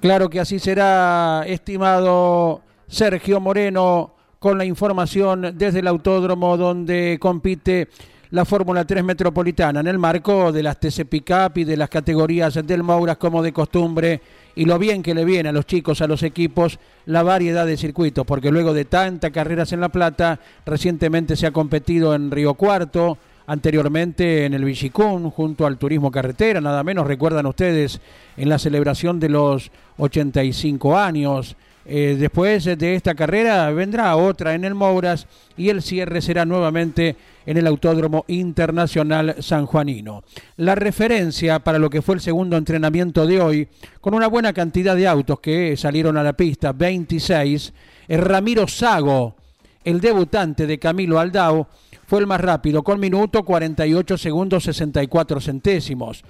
Claro 0.00 0.28
que 0.28 0.40
así 0.40 0.58
será, 0.58 1.44
estimado 1.46 2.62
Sergio 2.88 3.40
Moreno, 3.40 4.14
con 4.40 4.58
la 4.58 4.64
información 4.64 5.54
desde 5.56 5.78
el 5.78 5.86
autódromo 5.86 6.56
donde 6.56 7.18
compite 7.20 7.88
la 8.36 8.44
Fórmula 8.44 8.84
3 8.84 9.02
Metropolitana 9.02 9.80
en 9.80 9.86
el 9.86 9.96
marco 9.96 10.52
de 10.52 10.62
las 10.62 10.78
TC 10.78 11.06
Pickup 11.08 11.56
y 11.56 11.64
de 11.64 11.74
las 11.74 11.88
categorías 11.88 12.52
del 12.66 12.82
Mouras 12.82 13.16
como 13.16 13.42
de 13.42 13.50
costumbre 13.50 14.20
y 14.54 14.66
lo 14.66 14.78
bien 14.78 15.02
que 15.02 15.14
le 15.14 15.24
viene 15.24 15.48
a 15.48 15.52
los 15.52 15.64
chicos, 15.64 16.02
a 16.02 16.06
los 16.06 16.22
equipos, 16.22 16.78
la 17.06 17.22
variedad 17.22 17.64
de 17.64 17.78
circuitos, 17.78 18.26
porque 18.26 18.50
luego 18.50 18.74
de 18.74 18.84
tantas 18.84 19.30
carreras 19.30 19.72
en 19.72 19.80
La 19.80 19.88
Plata, 19.88 20.38
recientemente 20.66 21.34
se 21.34 21.46
ha 21.46 21.50
competido 21.50 22.14
en 22.14 22.30
Río 22.30 22.52
Cuarto, 22.52 23.16
anteriormente 23.46 24.44
en 24.44 24.52
el 24.52 24.66
Villicún, 24.66 25.30
junto 25.30 25.64
al 25.64 25.78
Turismo 25.78 26.10
Carretera, 26.10 26.60
nada 26.60 26.84
menos, 26.84 27.06
recuerdan 27.06 27.46
ustedes, 27.46 28.02
en 28.36 28.50
la 28.50 28.58
celebración 28.58 29.18
de 29.18 29.30
los 29.30 29.70
85 29.96 30.98
años. 30.98 31.56
Eh, 31.88 32.16
después 32.18 32.64
de 32.64 32.94
esta 32.96 33.14
carrera 33.14 33.70
vendrá 33.70 34.16
otra 34.16 34.54
en 34.54 34.64
el 34.64 34.74
Mouras 34.74 35.28
y 35.56 35.68
el 35.68 35.82
cierre 35.82 36.20
será 36.20 36.44
nuevamente 36.44 37.14
en 37.46 37.56
el 37.56 37.66
Autódromo 37.68 38.24
Internacional 38.26 39.36
San 39.38 39.66
Juanino. 39.66 40.24
La 40.56 40.74
referencia 40.74 41.60
para 41.60 41.78
lo 41.78 41.88
que 41.88 42.02
fue 42.02 42.16
el 42.16 42.20
segundo 42.20 42.56
entrenamiento 42.56 43.24
de 43.24 43.40
hoy, 43.40 43.68
con 44.00 44.14
una 44.14 44.26
buena 44.26 44.52
cantidad 44.52 44.96
de 44.96 45.06
autos 45.06 45.38
que 45.38 45.76
salieron 45.76 46.16
a 46.16 46.24
la 46.24 46.32
pista, 46.32 46.72
26, 46.72 47.72
es 48.08 48.20
Ramiro 48.20 48.66
Sago, 48.66 49.36
el 49.84 50.00
debutante 50.00 50.66
de 50.66 50.80
Camilo 50.80 51.20
Aldao, 51.20 51.68
fue 52.08 52.18
el 52.18 52.26
más 52.26 52.40
rápido, 52.40 52.82
con 52.82 52.98
minuto 52.98 53.44
48 53.44 54.18
segundos 54.18 54.64
64 54.64 55.40
centésimos, 55.40 56.24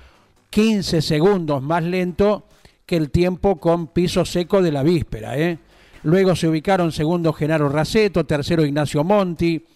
15 0.51 1.01
segundos 1.01 1.63
más 1.63 1.83
lento 1.83 2.46
que 2.87 2.97
el 2.97 3.11
tiempo 3.11 3.57
con 3.57 3.89
piso 3.89 4.25
seco 4.25 4.63
de 4.63 4.73
la 4.73 4.85
víspera. 4.85 5.37
¿eh? 5.37 5.59
Luego 6.05 6.37
se 6.37 6.49
ubicaron 6.49 6.93
segundo 6.93 7.33
Genaro 7.33 7.69
Raceto, 7.69 8.25
tercero 8.25 8.65
Ignacio 8.65 9.03
Monti, 9.03 9.67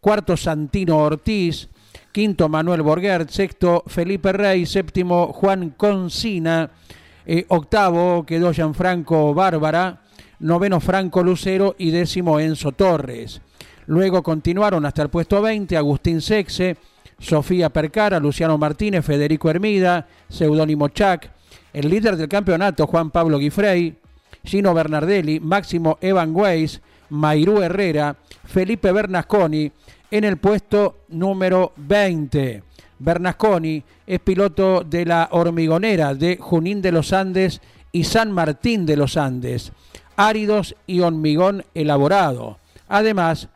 cuarto 0.00 0.36
Santino 0.36 0.98
Ortiz, 0.98 1.68
quinto 2.12 2.48
Manuel 2.50 2.82
Borguer, 2.82 3.30
sexto 3.30 3.82
Felipe 3.86 4.32
Rey, 4.32 4.66
séptimo 4.66 5.32
Juan 5.32 5.70
Concina, 5.70 6.70
eh, 7.24 7.46
octavo 7.48 8.24
quedó 8.26 8.52
Gianfranco 8.52 9.32
Bárbara, 9.32 10.02
noveno 10.40 10.78
Franco 10.80 11.22
Lucero 11.22 11.74
y 11.78 11.90
décimo 11.90 12.38
Enzo 12.38 12.72
Torres. 12.72 13.40
Luego 13.86 14.22
continuaron 14.22 14.84
hasta 14.84 15.02
el 15.02 15.08
puesto 15.08 15.40
20 15.40 15.74
Agustín 15.76 16.20
Sexe, 16.20 16.76
Sofía 17.18 17.70
Percara, 17.70 18.20
Luciano 18.20 18.58
Martínez, 18.58 19.04
Federico 19.04 19.48
Hermida, 19.48 20.06
Seudónimo 20.28 20.88
Chac, 20.88 21.37
el 21.78 21.90
líder 21.90 22.16
del 22.16 22.28
campeonato 22.28 22.88
Juan 22.88 23.12
Pablo 23.12 23.38
Guifrey, 23.38 23.96
Gino 24.42 24.74
Bernardelli, 24.74 25.38
Máximo 25.38 25.96
Evan 26.00 26.34
Weiss, 26.34 26.80
Mairú 27.10 27.62
Herrera, 27.62 28.16
Felipe 28.44 28.90
Bernasconi 28.90 29.70
en 30.10 30.24
el 30.24 30.38
puesto 30.38 31.04
número 31.10 31.72
20. 31.76 32.64
Bernasconi 32.98 33.80
es 34.08 34.18
piloto 34.18 34.82
de 34.82 35.06
la 35.06 35.28
hormigonera 35.30 36.14
de 36.14 36.36
Junín 36.40 36.82
de 36.82 36.90
los 36.90 37.12
Andes 37.12 37.60
y 37.92 38.02
San 38.02 38.32
Martín 38.32 38.84
de 38.84 38.96
los 38.96 39.16
Andes, 39.16 39.70
áridos 40.16 40.74
y 40.84 40.98
hormigón 40.98 41.64
elaborado. 41.74 42.58
Además, 42.88 43.50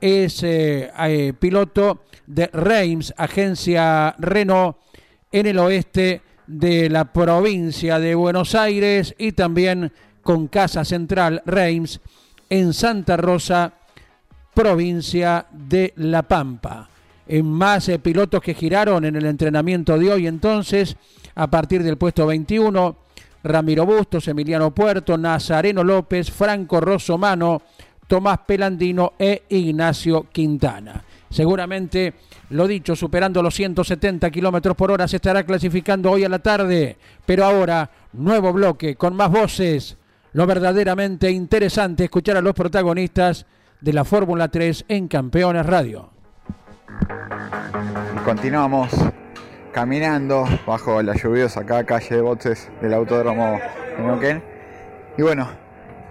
es 0.00 0.42
eh, 0.42 0.90
eh, 0.98 1.34
piloto 1.38 2.04
de 2.26 2.46
Reims, 2.46 3.12
agencia 3.18 4.14
Renault, 4.18 4.78
en 5.30 5.44
el 5.44 5.58
oeste 5.58 6.22
de 6.46 6.88
la 6.88 7.12
provincia 7.12 7.98
de 7.98 8.14
Buenos 8.14 8.54
Aires 8.54 9.14
y 9.18 9.32
también 9.32 9.92
con 10.22 10.48
Casa 10.48 10.84
Central 10.84 11.42
Reims 11.46 12.00
en 12.48 12.72
Santa 12.72 13.16
Rosa, 13.16 13.72
provincia 14.54 15.46
de 15.52 15.92
La 15.96 16.22
Pampa. 16.22 16.88
En 17.28 17.46
más 17.46 17.88
eh, 17.88 17.98
pilotos 17.98 18.40
que 18.40 18.54
giraron 18.54 19.04
en 19.04 19.16
el 19.16 19.26
entrenamiento 19.26 19.98
de 19.98 20.12
hoy 20.12 20.26
entonces, 20.26 20.96
a 21.34 21.48
partir 21.48 21.82
del 21.82 21.96
puesto 21.96 22.26
21, 22.26 22.96
Ramiro 23.42 23.86
Bustos, 23.86 24.28
Emiliano 24.28 24.72
Puerto, 24.72 25.16
Nazareno 25.18 25.84
López, 25.84 26.30
Franco 26.30 26.80
Rossomano, 26.80 27.62
Tomás 28.06 28.38
Pelandino 28.46 29.14
e 29.18 29.42
Ignacio 29.48 30.26
Quintana. 30.32 31.04
Seguramente, 31.36 32.14
lo 32.48 32.66
dicho, 32.66 32.96
superando 32.96 33.42
los 33.42 33.54
170 33.54 34.30
kilómetros 34.30 34.74
por 34.74 34.90
hora, 34.90 35.06
se 35.06 35.16
estará 35.16 35.44
clasificando 35.44 36.10
hoy 36.10 36.24
a 36.24 36.30
la 36.30 36.38
tarde. 36.38 36.96
Pero 37.26 37.44
ahora, 37.44 37.90
nuevo 38.14 38.54
bloque 38.54 38.96
con 38.96 39.14
más 39.14 39.30
voces. 39.30 39.98
Lo 40.32 40.46
verdaderamente 40.46 41.30
interesante 41.30 42.04
escuchar 42.04 42.38
a 42.38 42.40
los 42.40 42.54
protagonistas 42.54 43.44
de 43.82 43.92
la 43.92 44.06
Fórmula 44.06 44.48
3 44.48 44.86
en 44.88 45.08
Campeones 45.08 45.66
Radio. 45.66 46.08
Continuamos 48.24 48.88
caminando 49.72 50.46
bajo 50.66 51.02
la 51.02 51.14
lluviosa 51.16 51.60
acá 51.60 51.84
calle 51.84 52.16
de 52.16 52.22
boxes 52.22 52.70
del 52.80 52.94
Autódromo 52.94 53.60
de. 53.98 54.42
Y 55.18 55.22
bueno, 55.22 55.50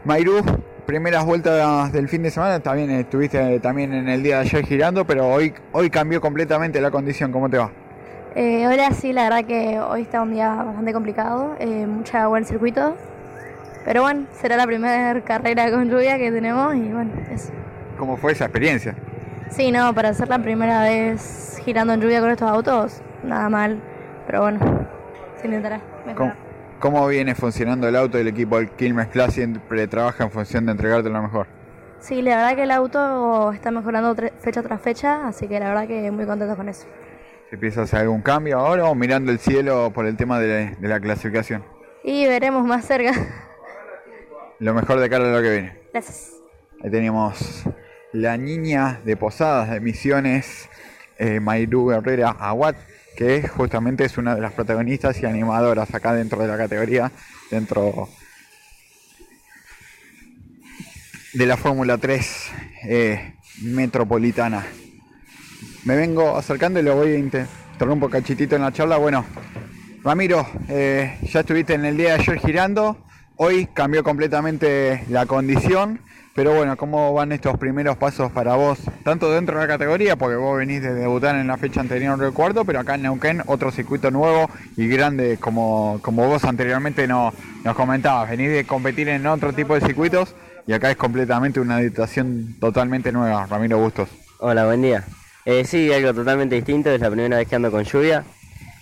Mairú 0.04 0.44
primeras 0.86 1.26
vueltas 1.26 1.92
del 1.92 2.08
fin 2.08 2.24
de 2.24 2.32
semana, 2.32 2.60
también 2.60 2.92
estuviste 2.92 3.60
también 3.60 3.94
en 3.94 4.08
el 4.08 4.24
día 4.24 4.36
de 4.36 4.42
ayer 4.42 4.66
girando, 4.66 5.06
pero 5.06 5.28
hoy, 5.28 5.54
hoy 5.72 5.90
cambió 5.90 6.22
completamente 6.22 6.80
la 6.80 6.92
condición. 6.92 7.32
¿Cómo 7.32 7.50
te 7.50 7.58
va? 7.58 7.72
Eh, 8.36 8.68
hola, 8.68 8.92
sí, 8.92 9.14
la 9.14 9.24
verdad 9.24 9.46
que 9.46 9.80
hoy 9.80 10.02
está 10.02 10.22
un 10.22 10.34
día 10.34 10.54
bastante 10.56 10.94
complicado, 10.94 11.56
eh, 11.60 11.88
mucha 11.88 12.24
agua 12.24 12.38
en 12.38 12.44
el 12.44 12.48
circuito, 12.48 12.96
pero 13.86 14.02
bueno, 14.02 14.26
será 14.42 14.58
la 14.58 14.66
primera 14.66 15.22
carrera 15.22 15.72
con 15.72 15.90
lluvia 15.90 16.18
que 16.18 16.32
tenemos 16.32 16.76
y 16.76 16.82
bueno, 16.82 17.12
eso. 17.32 17.52
¿Cómo 17.98 18.18
fue 18.18 18.34
esa 18.34 18.46
experiencia? 18.46 18.94
Sí, 19.50 19.72
no, 19.72 19.94
para 19.94 20.14
ser 20.14 20.28
la 20.28 20.40
primera 20.40 20.84
vez 20.84 21.62
girando 21.64 21.94
en 21.94 22.02
lluvia 22.02 22.20
con 22.20 22.30
estos 22.30 22.50
autos, 22.50 23.02
nada 23.24 23.48
mal, 23.48 23.80
pero 24.26 24.42
bueno, 24.42 24.60
se 25.40 25.48
intentará 25.48 25.80
mejorar. 26.06 26.34
¿Cómo 26.36 26.45
viene 27.10 27.36
funcionando 27.36 27.88
el 27.88 27.96
auto 27.96 28.18
y 28.18 28.22
el 28.22 28.28
equipo 28.28 28.58
del 28.58 28.70
Quilmes 28.70 29.08
Class 29.08 29.34
siempre 29.34 29.88
trabaja 29.88 30.24
en 30.24 30.32
función 30.32 30.66
de 30.66 30.74
entregarte 30.74 31.10
lo 31.10 31.22
mejor? 31.22 31.48
Sí, 32.00 32.22
la 32.22 32.38
verdad 32.38 32.56
que 32.56 32.64
el 32.64 32.72
auto 32.72 33.52
está 33.52 33.72
mejorando 33.72 34.16
fecha 34.40 34.62
tras 34.62 34.82
fecha, 34.82 35.28
así 35.28 35.48
que 35.48 35.60
la 35.60 35.70
verdad 35.70 35.88
que 35.88 36.12
muy 36.12 36.26
contento 36.26 36.56
con 36.56 36.70
eso. 36.70 36.86
¿Se 37.50 37.56
empieza 37.56 37.82
a 37.82 37.84
hacer 37.86 38.02
algún 38.02 38.22
cambio 38.22 38.60
ahora 38.60 38.86
o 38.86 38.96
mirando 38.96 39.32
el 39.32 39.40
cielo 39.40 39.92
por 39.94 40.06
el 40.06 40.16
tema 40.18 40.40
de, 40.40 40.76
la 40.82 41.00
clasificación? 41.00 41.64
Y 42.04 42.28
veremos 42.28 42.66
más 42.66 42.86
cerca. 42.86 43.14
Lo 44.60 44.74
mejor 44.74 45.00
de 45.00 45.10
cara 45.10 45.26
a 45.26 45.36
lo 45.36 45.42
que 45.42 45.52
viene. 45.52 45.80
Gracias. 45.92 46.34
Ahí 46.84 46.92
tenemos 46.92 47.64
la 48.12 48.38
niña 48.38 49.02
de 49.04 49.18
Posadas 49.18 49.72
de 49.72 49.80
Misiones, 49.80 50.70
eh, 51.18 51.40
Mayru 51.40 51.92
Herrera 51.92 52.30
Aguat 52.30 52.78
que 53.16 53.48
justamente 53.48 54.06
es 54.06 54.18
una 54.18 54.36
de 54.36 54.42
las 54.42 54.54
protagonistas 54.54 55.22
y 55.22 55.26
animadoras 55.26 55.94
acá 55.94 56.14
dentro 56.14 56.40
de 56.42 56.48
la 56.48 56.58
categoría, 56.58 57.12
dentro 57.50 58.10
de 61.34 61.46
la 61.46 61.58
Fórmula 61.58 61.98
3 61.98 62.52
eh, 62.84 63.34
metropolitana. 63.62 64.66
Me 65.84 65.96
vengo 65.96 66.36
acercando 66.36 66.80
y 66.80 66.84
lo 66.84 66.96
voy 66.96 67.14
a 67.14 67.18
interrumpir 67.18 68.06
un 68.06 68.12
cachitito 68.12 68.56
en 68.56 68.64
la 68.64 68.72
charla. 68.72 68.98
Bueno, 68.98 69.26
Ramiro, 70.04 70.48
eh, 70.70 71.18
ya 71.24 71.42
estuviste 71.42 71.74
en 71.74 71.86
el 71.86 71.98
día 71.98 72.16
de 72.16 72.22
ayer 72.22 72.40
girando, 72.40 73.05
hoy 73.38 73.68
cambió 73.68 74.04
completamente 74.04 75.04
la 75.10 75.26
condición. 75.26 76.00
Pero 76.34 76.54
bueno, 76.54 76.76
¿cómo 76.76 77.14
van 77.14 77.32
estos 77.32 77.58
primeros 77.58 77.96
pasos 77.96 78.30
para 78.30 78.56
vos? 78.56 78.80
Tanto 79.06 79.32
dentro 79.32 79.56
de 79.56 79.62
la 79.62 79.68
categoría, 79.70 80.18
porque 80.18 80.36
vos 80.36 80.58
venís 80.58 80.82
de 80.82 80.94
debutar 80.94 81.36
en 81.38 81.48
la 81.48 81.56
fecha 81.56 81.80
anterior 81.80 82.20
del 82.20 82.34
cuarto, 82.34 82.66
pero 82.66 82.82
acá 82.82 82.96
en 82.96 83.04
Neuquén 83.04 83.42
otro 83.46 83.72
circuito 83.72 84.12
nuevo 84.12 84.50
y 84.76 84.86
grande 84.90 85.38
como, 85.40 86.00
como 86.02 86.28
vos 86.28 86.44
anteriormente 86.44 87.08
nos 87.08 87.34
comentabas. 87.74 88.30
Venís 88.30 88.52
de 88.52 88.66
competir 88.66 89.08
en 89.08 89.26
otro 89.28 89.54
tipo 89.54 89.76
de 89.76 89.82
circuitos 89.82 90.36
y 90.68 90.74
acá 90.74 90.92
es 90.92 90.98
completamente 90.98 91.62
una 91.62 91.80
editación 91.80 92.58
totalmente 92.60 93.14
nueva, 93.14 93.46
Ramiro 93.46 93.78
Bustos. 93.78 94.10
Hola, 94.40 94.66
buen 94.66 94.82
día. 94.82 95.06
Eh, 95.46 95.64
sí, 95.64 95.94
algo 95.94 96.14
totalmente 96.14 96.56
distinto, 96.56 96.90
es 96.90 97.00
la 97.00 97.10
primera 97.10 97.38
vez 97.38 97.48
que 97.48 97.56
ando 97.56 97.72
con 97.72 97.86
lluvia. 97.86 98.26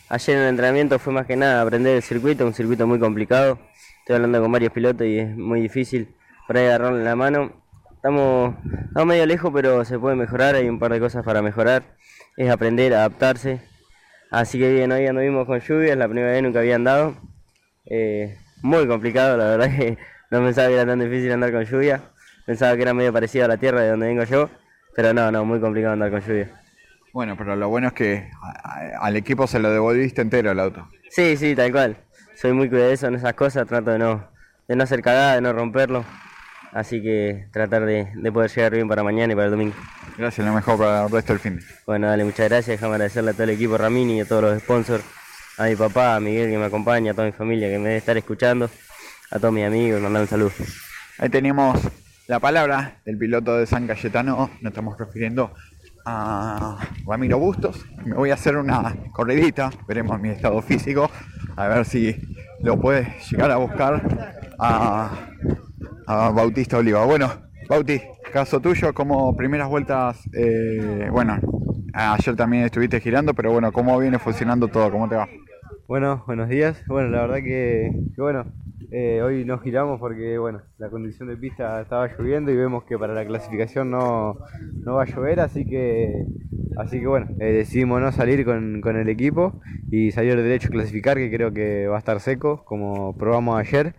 Ayer 0.09 0.37
en 0.37 0.43
el 0.43 0.49
entrenamiento 0.49 0.97
fue 0.97 1.13
más 1.13 1.27
que 1.27 1.35
nada 1.35 1.61
aprender 1.61 1.97
el 1.97 2.01
circuito, 2.01 2.47
un 2.47 2.53
circuito 2.55 2.87
muy 2.87 2.97
complicado. 2.97 3.59
Estoy 4.03 4.17
hablando 4.17 4.41
con 4.41 4.51
varios 4.51 4.73
pilotos 4.73 5.07
y 5.07 5.17
es 5.17 5.33
muy 5.33 5.61
difícil 5.61 6.13
por 6.45 6.57
ahí 6.57 6.65
agarrarle 6.65 7.05
la 7.05 7.15
mano. 7.15 7.53
Estamos, 7.93 8.53
estamos 8.65 9.07
medio 9.07 9.25
lejos, 9.25 9.49
pero 9.53 9.85
se 9.85 9.97
puede 9.97 10.17
mejorar, 10.17 10.55
hay 10.55 10.67
un 10.67 10.77
par 10.77 10.91
de 10.91 10.99
cosas 10.99 11.23
para 11.23 11.41
mejorar. 11.41 11.95
Es 12.35 12.49
aprender, 12.49 12.93
adaptarse. 12.93 13.61
Así 14.29 14.59
que 14.59 14.73
bien, 14.73 14.91
hoy 14.91 15.07
anduvimos 15.07 15.47
con 15.47 15.57
lluvia, 15.61 15.93
es 15.93 15.97
la 15.97 16.09
primera 16.09 16.33
vez 16.33 16.43
nunca 16.43 16.59
había 16.59 16.75
andado. 16.75 17.15
Eh, 17.85 18.37
muy 18.61 18.85
complicado, 18.87 19.37
la 19.37 19.45
verdad 19.45 19.71
que 19.77 19.97
no 20.31 20.43
pensaba 20.43 20.67
que 20.67 20.73
era 20.73 20.85
tan 20.85 20.99
difícil 20.99 21.31
andar 21.31 21.53
con 21.53 21.63
lluvia. 21.63 22.01
Pensaba 22.45 22.75
que 22.75 22.81
era 22.81 22.93
medio 22.93 23.13
parecido 23.13 23.45
a 23.45 23.47
la 23.47 23.55
tierra 23.55 23.83
de 23.83 23.91
donde 23.91 24.07
vengo 24.07 24.25
yo, 24.25 24.49
pero 24.97 25.13
no, 25.13 25.31
no, 25.31 25.45
muy 25.45 25.61
complicado 25.61 25.93
andar 25.93 26.11
con 26.11 26.19
lluvia. 26.19 26.61
Bueno, 27.13 27.37
pero 27.37 27.55
lo 27.55 27.69
bueno 27.69 27.87
es 27.87 27.93
que 27.93 28.29
al 28.99 29.15
equipo 29.15 29.47
se 29.47 29.59
lo 29.59 29.71
devolviste 29.71 30.21
entero 30.21 30.51
el 30.51 30.59
auto. 30.59 30.89
Sí, 31.09 31.37
sí, 31.37 31.55
tal 31.55 31.71
cual. 31.71 31.95
Soy 32.43 32.51
muy 32.51 32.67
cuidadoso 32.67 33.07
en 33.07 33.15
esas 33.15 33.35
cosas, 33.35 33.65
trato 33.65 33.91
de 33.91 33.99
no, 33.99 34.27
de 34.67 34.75
no 34.75 34.83
hacer 34.83 35.01
cagada, 35.01 35.35
de 35.35 35.39
no 35.39 35.53
romperlo. 35.53 36.03
Así 36.73 37.01
que 37.01 37.47
tratar 37.53 37.85
de, 37.85 38.11
de 38.13 38.31
poder 38.33 38.51
llegar 38.51 38.73
bien 38.73 38.89
para 38.89 39.01
mañana 39.01 39.31
y 39.31 39.35
para 39.37 39.45
el 39.45 39.51
domingo. 39.51 39.73
Gracias, 40.17 40.45
lo 40.45 40.53
mejor 40.53 40.77
para 40.77 41.05
el 41.05 41.09
resto 41.09 41.31
del 41.31 41.39
fin. 41.39 41.61
Bueno, 41.85 42.07
dale, 42.07 42.25
muchas 42.25 42.49
gracias. 42.49 42.77
Déjame 42.77 42.95
agradecerle 42.95 43.31
a 43.31 43.33
todo 43.33 43.43
el 43.45 43.51
equipo 43.51 43.77
Ramini 43.77 44.17
y 44.17 44.19
a 44.19 44.25
todos 44.25 44.41
los 44.43 44.59
sponsors, 44.59 45.05
a 45.57 45.67
mi 45.67 45.77
papá, 45.77 46.17
a 46.17 46.19
Miguel 46.19 46.51
que 46.51 46.57
me 46.57 46.65
acompaña, 46.65 47.11
a 47.11 47.13
toda 47.13 47.27
mi 47.27 47.31
familia 47.31 47.69
que 47.69 47.77
me 47.77 47.85
debe 47.85 47.95
estar 47.95 48.17
escuchando, 48.17 48.69
a 49.31 49.39
todos 49.39 49.53
mis 49.53 49.63
amigos, 49.63 50.01
mandar 50.01 50.23
un 50.23 50.27
saludo. 50.27 50.51
Ahí 51.19 51.29
tenemos 51.29 51.79
la 52.27 52.41
palabra 52.41 52.97
del 53.05 53.17
piloto 53.17 53.55
de 53.55 53.65
San 53.67 53.87
Cayetano, 53.87 54.49
nos 54.59 54.71
estamos 54.71 54.99
refiriendo 54.99 55.53
a 56.05 56.77
Ramiro 57.07 57.39
Bustos. 57.39 57.85
Me 58.03 58.15
voy 58.15 58.31
a 58.31 58.33
hacer 58.33 58.57
una 58.57 58.93
corridita, 59.13 59.71
veremos 59.87 60.19
mi 60.19 60.27
estado 60.27 60.61
físico, 60.61 61.09
a 61.55 61.67
ver 61.67 61.85
si 61.85 62.15
lo 62.61 62.79
puede 62.79 63.15
llegar 63.29 63.51
a 63.51 63.57
buscar 63.57 64.01
a, 64.59 65.11
a 66.07 66.29
Bautista 66.31 66.77
Oliva. 66.77 67.05
Bueno, 67.05 67.31
Bauti, 67.69 68.01
caso 68.31 68.59
tuyo, 68.59 68.93
como 68.93 69.35
primeras 69.35 69.69
vueltas, 69.69 70.21
eh, 70.33 71.07
bueno, 71.11 71.37
ayer 71.93 72.35
también 72.35 72.63
estuviste 72.63 72.99
girando, 72.99 73.33
pero 73.33 73.51
bueno, 73.51 73.71
¿cómo 73.71 73.97
viene 73.99 74.19
funcionando 74.19 74.67
todo? 74.67 74.91
¿Cómo 74.91 75.07
te 75.07 75.15
va? 75.15 75.27
Bueno, 75.87 76.23
buenos 76.25 76.49
días. 76.49 76.81
Bueno, 76.87 77.09
la 77.09 77.21
verdad 77.21 77.37
que, 77.37 77.91
que 78.15 78.21
bueno, 78.21 78.45
eh, 78.95 79.23
hoy 79.23 79.43
no 79.43 79.57
giramos 79.57 79.99
porque 79.99 80.37
bueno, 80.37 80.61
la 80.77 80.89
condición 80.91 81.27
de 81.27 81.35
pista 81.35 81.81
estaba 81.81 82.07
lloviendo 82.07 82.51
y 82.51 82.55
vemos 82.55 82.83
que 82.83 82.95
para 82.95 83.15
la 83.15 83.25
clasificación 83.25 83.89
no, 83.89 84.37
no 84.85 84.93
va 84.93 85.01
a 85.01 85.05
llover, 85.05 85.39
así 85.39 85.65
que 85.65 86.27
así 86.77 86.99
que 86.99 87.07
bueno, 87.07 87.27
eh, 87.39 87.53
decidimos 87.53 87.99
no 88.01 88.11
salir 88.11 88.45
con, 88.45 88.81
con 88.81 88.95
el 88.95 89.09
equipo 89.09 89.59
y 89.89 90.11
salir 90.11 90.35
derecho 90.35 90.67
a 90.67 90.71
clasificar, 90.71 91.17
que 91.17 91.31
creo 91.31 91.51
que 91.51 91.87
va 91.87 91.95
a 91.95 91.99
estar 91.99 92.19
seco, 92.19 92.63
como 92.65 93.17
probamos 93.17 93.59
ayer. 93.59 93.95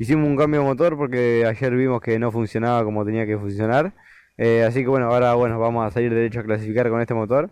Hicimos 0.00 0.28
un 0.28 0.36
cambio 0.36 0.60
de 0.62 0.66
motor 0.66 0.96
porque 0.96 1.44
ayer 1.46 1.76
vimos 1.76 2.00
que 2.00 2.18
no 2.18 2.32
funcionaba 2.32 2.82
como 2.82 3.04
tenía 3.04 3.26
que 3.26 3.38
funcionar. 3.38 3.92
Eh, 4.38 4.64
así 4.64 4.80
que 4.80 4.88
bueno, 4.88 5.06
ahora 5.06 5.34
bueno, 5.34 5.60
vamos 5.60 5.86
a 5.86 5.92
salir 5.92 6.12
derecho 6.12 6.40
a 6.40 6.42
clasificar 6.42 6.90
con 6.90 7.00
este 7.00 7.14
motor. 7.14 7.50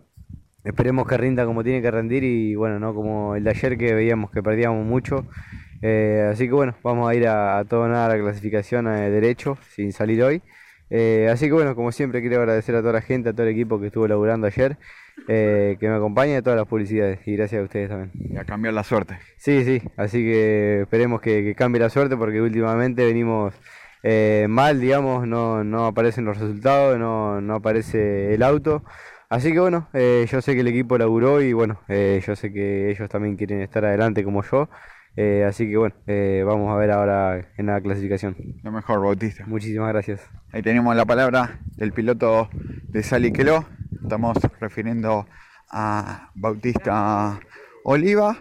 Esperemos 0.65 1.07
que 1.07 1.17
rinda 1.17 1.47
como 1.47 1.63
tiene 1.63 1.83
que 1.83 1.91
rendir 1.91 2.25
y 2.25 2.57
bueno, 2.57 2.81
no 2.81 2.93
como 2.95 3.37
el 3.37 3.45
de 3.45 3.51
ayer 3.51 3.79
que 3.79 3.95
veíamos 3.95 4.33
que 4.33 4.43
perdíamos 4.43 4.85
mucho. 4.85 5.25
Eh, 5.83 6.29
así 6.31 6.47
que 6.47 6.53
bueno, 6.53 6.75
vamos 6.83 7.11
a 7.11 7.15
ir 7.15 7.27
a, 7.27 7.59
a 7.59 7.65
todo 7.65 7.89
nada 7.89 8.07
a 8.07 8.17
la 8.17 8.23
clasificación 8.23 8.87
eh, 8.89 9.11
derecho, 9.11 9.59
sin 9.75 9.93
salir 9.93 10.23
hoy. 10.23 10.43
Eh, 10.91 11.29
así 11.33 11.47
que 11.47 11.53
bueno, 11.53 11.77
como 11.77 11.93
siempre 11.93 12.21
quiero 12.21 12.39
agradecer 12.39 12.75
a 12.75 12.81
toda 12.81 12.95
la 12.95 13.01
gente, 13.01 13.29
a 13.31 13.33
todo 13.33 13.45
el 13.47 13.53
equipo 13.53 13.81
que 13.81 13.87
estuvo 13.87 14.09
laburando 14.09 14.47
ayer, 14.49 14.77
eh, 15.29 15.77
que 15.79 15.89
me 15.89 15.95
acompaña 15.95 16.39
a 16.39 16.43
todas 16.43 16.59
las 16.59 16.67
publicidades. 16.67 17.21
Y 17.27 17.37
gracias 17.37 17.61
a 17.61 17.65
ustedes 17.65 17.89
también. 17.89 18.11
Y 18.15 18.37
a 18.37 18.45
cambiar 18.45 18.75
la 18.75 18.83
suerte. 18.83 19.19
Sí, 19.37 19.65
sí, 19.65 19.81
así 19.97 20.19
que 20.19 20.81
esperemos 20.83 21.21
que, 21.21 21.45
que 21.45 21.55
cambie 21.55 21.81
la 21.81 21.91
suerte 21.91 22.17
porque 22.17 22.41
últimamente 22.41 23.05
venimos 23.05 23.55
eh, 24.03 24.47
mal, 24.49 24.81
digamos, 24.81 25.27
no, 25.29 25.63
no 25.63 25.87
aparecen 25.87 26.25
los 26.25 26.39
resultados, 26.39 26.99
no, 26.99 27.41
no 27.41 27.55
aparece 27.55 28.35
el 28.35 28.43
auto. 28.43 28.83
Así 29.29 29.53
que 29.53 29.61
bueno, 29.61 29.89
yo 29.93 30.41
sé 30.43 30.55
que 30.55 30.61
el 30.63 30.67
equipo 30.67 30.99
laburó 30.99 31.41
y 31.41 31.53
bueno, 31.53 31.81
yo 31.89 32.35
sé 32.35 32.53
que 32.53 32.91
ellos 32.91 33.09
también 33.09 33.37
quieren 33.37 33.61
estar 33.61 33.85
adelante 33.85 34.25
como 34.25 34.43
yo. 34.43 34.69
Eh, 35.17 35.45
así 35.47 35.69
que 35.69 35.77
bueno, 35.77 35.95
eh, 36.07 36.43
vamos 36.47 36.73
a 36.73 36.77
ver 36.77 36.91
ahora 36.91 37.49
en 37.57 37.67
la 37.67 37.81
clasificación. 37.81 38.37
Lo 38.63 38.73
mejor, 38.73 39.01
Bautista. 39.01 39.45
Muchísimas 39.47 39.89
gracias. 39.89 40.21
Ahí 40.53 40.63
tenemos 40.63 40.95
la 40.95 41.05
palabra 41.05 41.61
del 41.77 41.93
piloto 41.93 42.49
de 42.53 43.03
Saliqueló. 43.03 43.65
Estamos 44.03 44.39
refiriendo 44.61 45.27
a 45.71 46.31
Bautista 46.35 47.41
Oliva. 47.85 48.39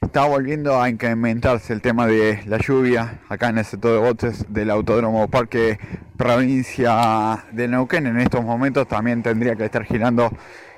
Está 0.00 0.26
volviendo 0.26 0.82
a 0.82 0.90
incrementarse 0.90 1.72
el 1.72 1.80
tema 1.80 2.08
de 2.08 2.40
la 2.46 2.58
lluvia 2.58 3.20
acá 3.28 3.50
en 3.50 3.58
el 3.58 3.64
sector 3.64 3.92
de 3.92 3.98
botes 3.98 4.52
del 4.52 4.70
Autódromo 4.70 5.28
Parque 5.28 5.78
Provincia 6.16 7.44
de 7.52 7.68
Neuquén. 7.68 8.08
En 8.08 8.18
estos 8.18 8.44
momentos 8.44 8.88
también 8.88 9.22
tendría 9.22 9.54
que 9.54 9.64
estar 9.64 9.84
girando 9.84 10.30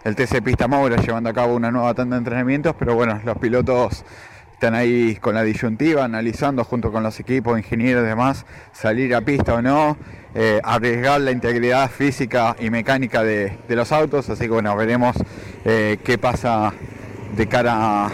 el 0.04 0.14
TC 0.14 0.42
Pista 0.42 0.68
Maura 0.68 0.96
llevando 0.96 1.30
a 1.30 1.32
cabo 1.32 1.56
una 1.56 1.70
nueva 1.70 1.94
tanda 1.94 2.16
de 2.16 2.18
entrenamientos, 2.18 2.76
pero 2.78 2.94
bueno, 2.94 3.18
los 3.24 3.38
pilotos 3.38 4.04
están 4.64 4.80
ahí 4.80 5.16
con 5.16 5.34
la 5.34 5.42
disyuntiva, 5.42 6.06
analizando 6.06 6.64
junto 6.64 6.90
con 6.90 7.02
los 7.02 7.20
equipos, 7.20 7.58
ingenieros 7.58 8.02
y 8.02 8.06
demás, 8.06 8.46
salir 8.72 9.14
a 9.14 9.20
pista 9.20 9.52
o 9.52 9.60
no, 9.60 9.98
eh, 10.34 10.58
arriesgar 10.64 11.20
la 11.20 11.32
integridad 11.32 11.90
física 11.90 12.56
y 12.58 12.70
mecánica 12.70 13.22
de, 13.22 13.58
los 13.68 13.92
autos, 13.92 14.30
así 14.30 14.44
que 14.44 14.48
bueno, 14.48 14.74
veremos 14.74 15.16
eh, 15.66 15.98
qué 16.02 16.16
pasa 16.16 16.72
de 17.36 17.46
cara 17.46 18.06
a, 18.06 18.10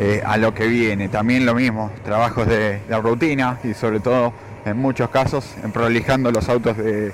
eh, 0.00 0.20
a 0.26 0.36
lo 0.36 0.52
que 0.52 0.66
viene. 0.66 1.08
También 1.08 1.46
lo 1.46 1.54
mismo, 1.54 1.92
trabajos 2.02 2.48
de, 2.48 2.80
de 2.80 3.00
rutina 3.00 3.60
y 3.62 3.72
sobre 3.72 4.00
todo 4.00 4.32
en 4.64 4.76
muchos 4.76 5.10
casos 5.10 5.54
en 5.62 5.70
prolijando 5.70 6.32
los 6.32 6.48
autos 6.48 6.76
de, 6.76 7.12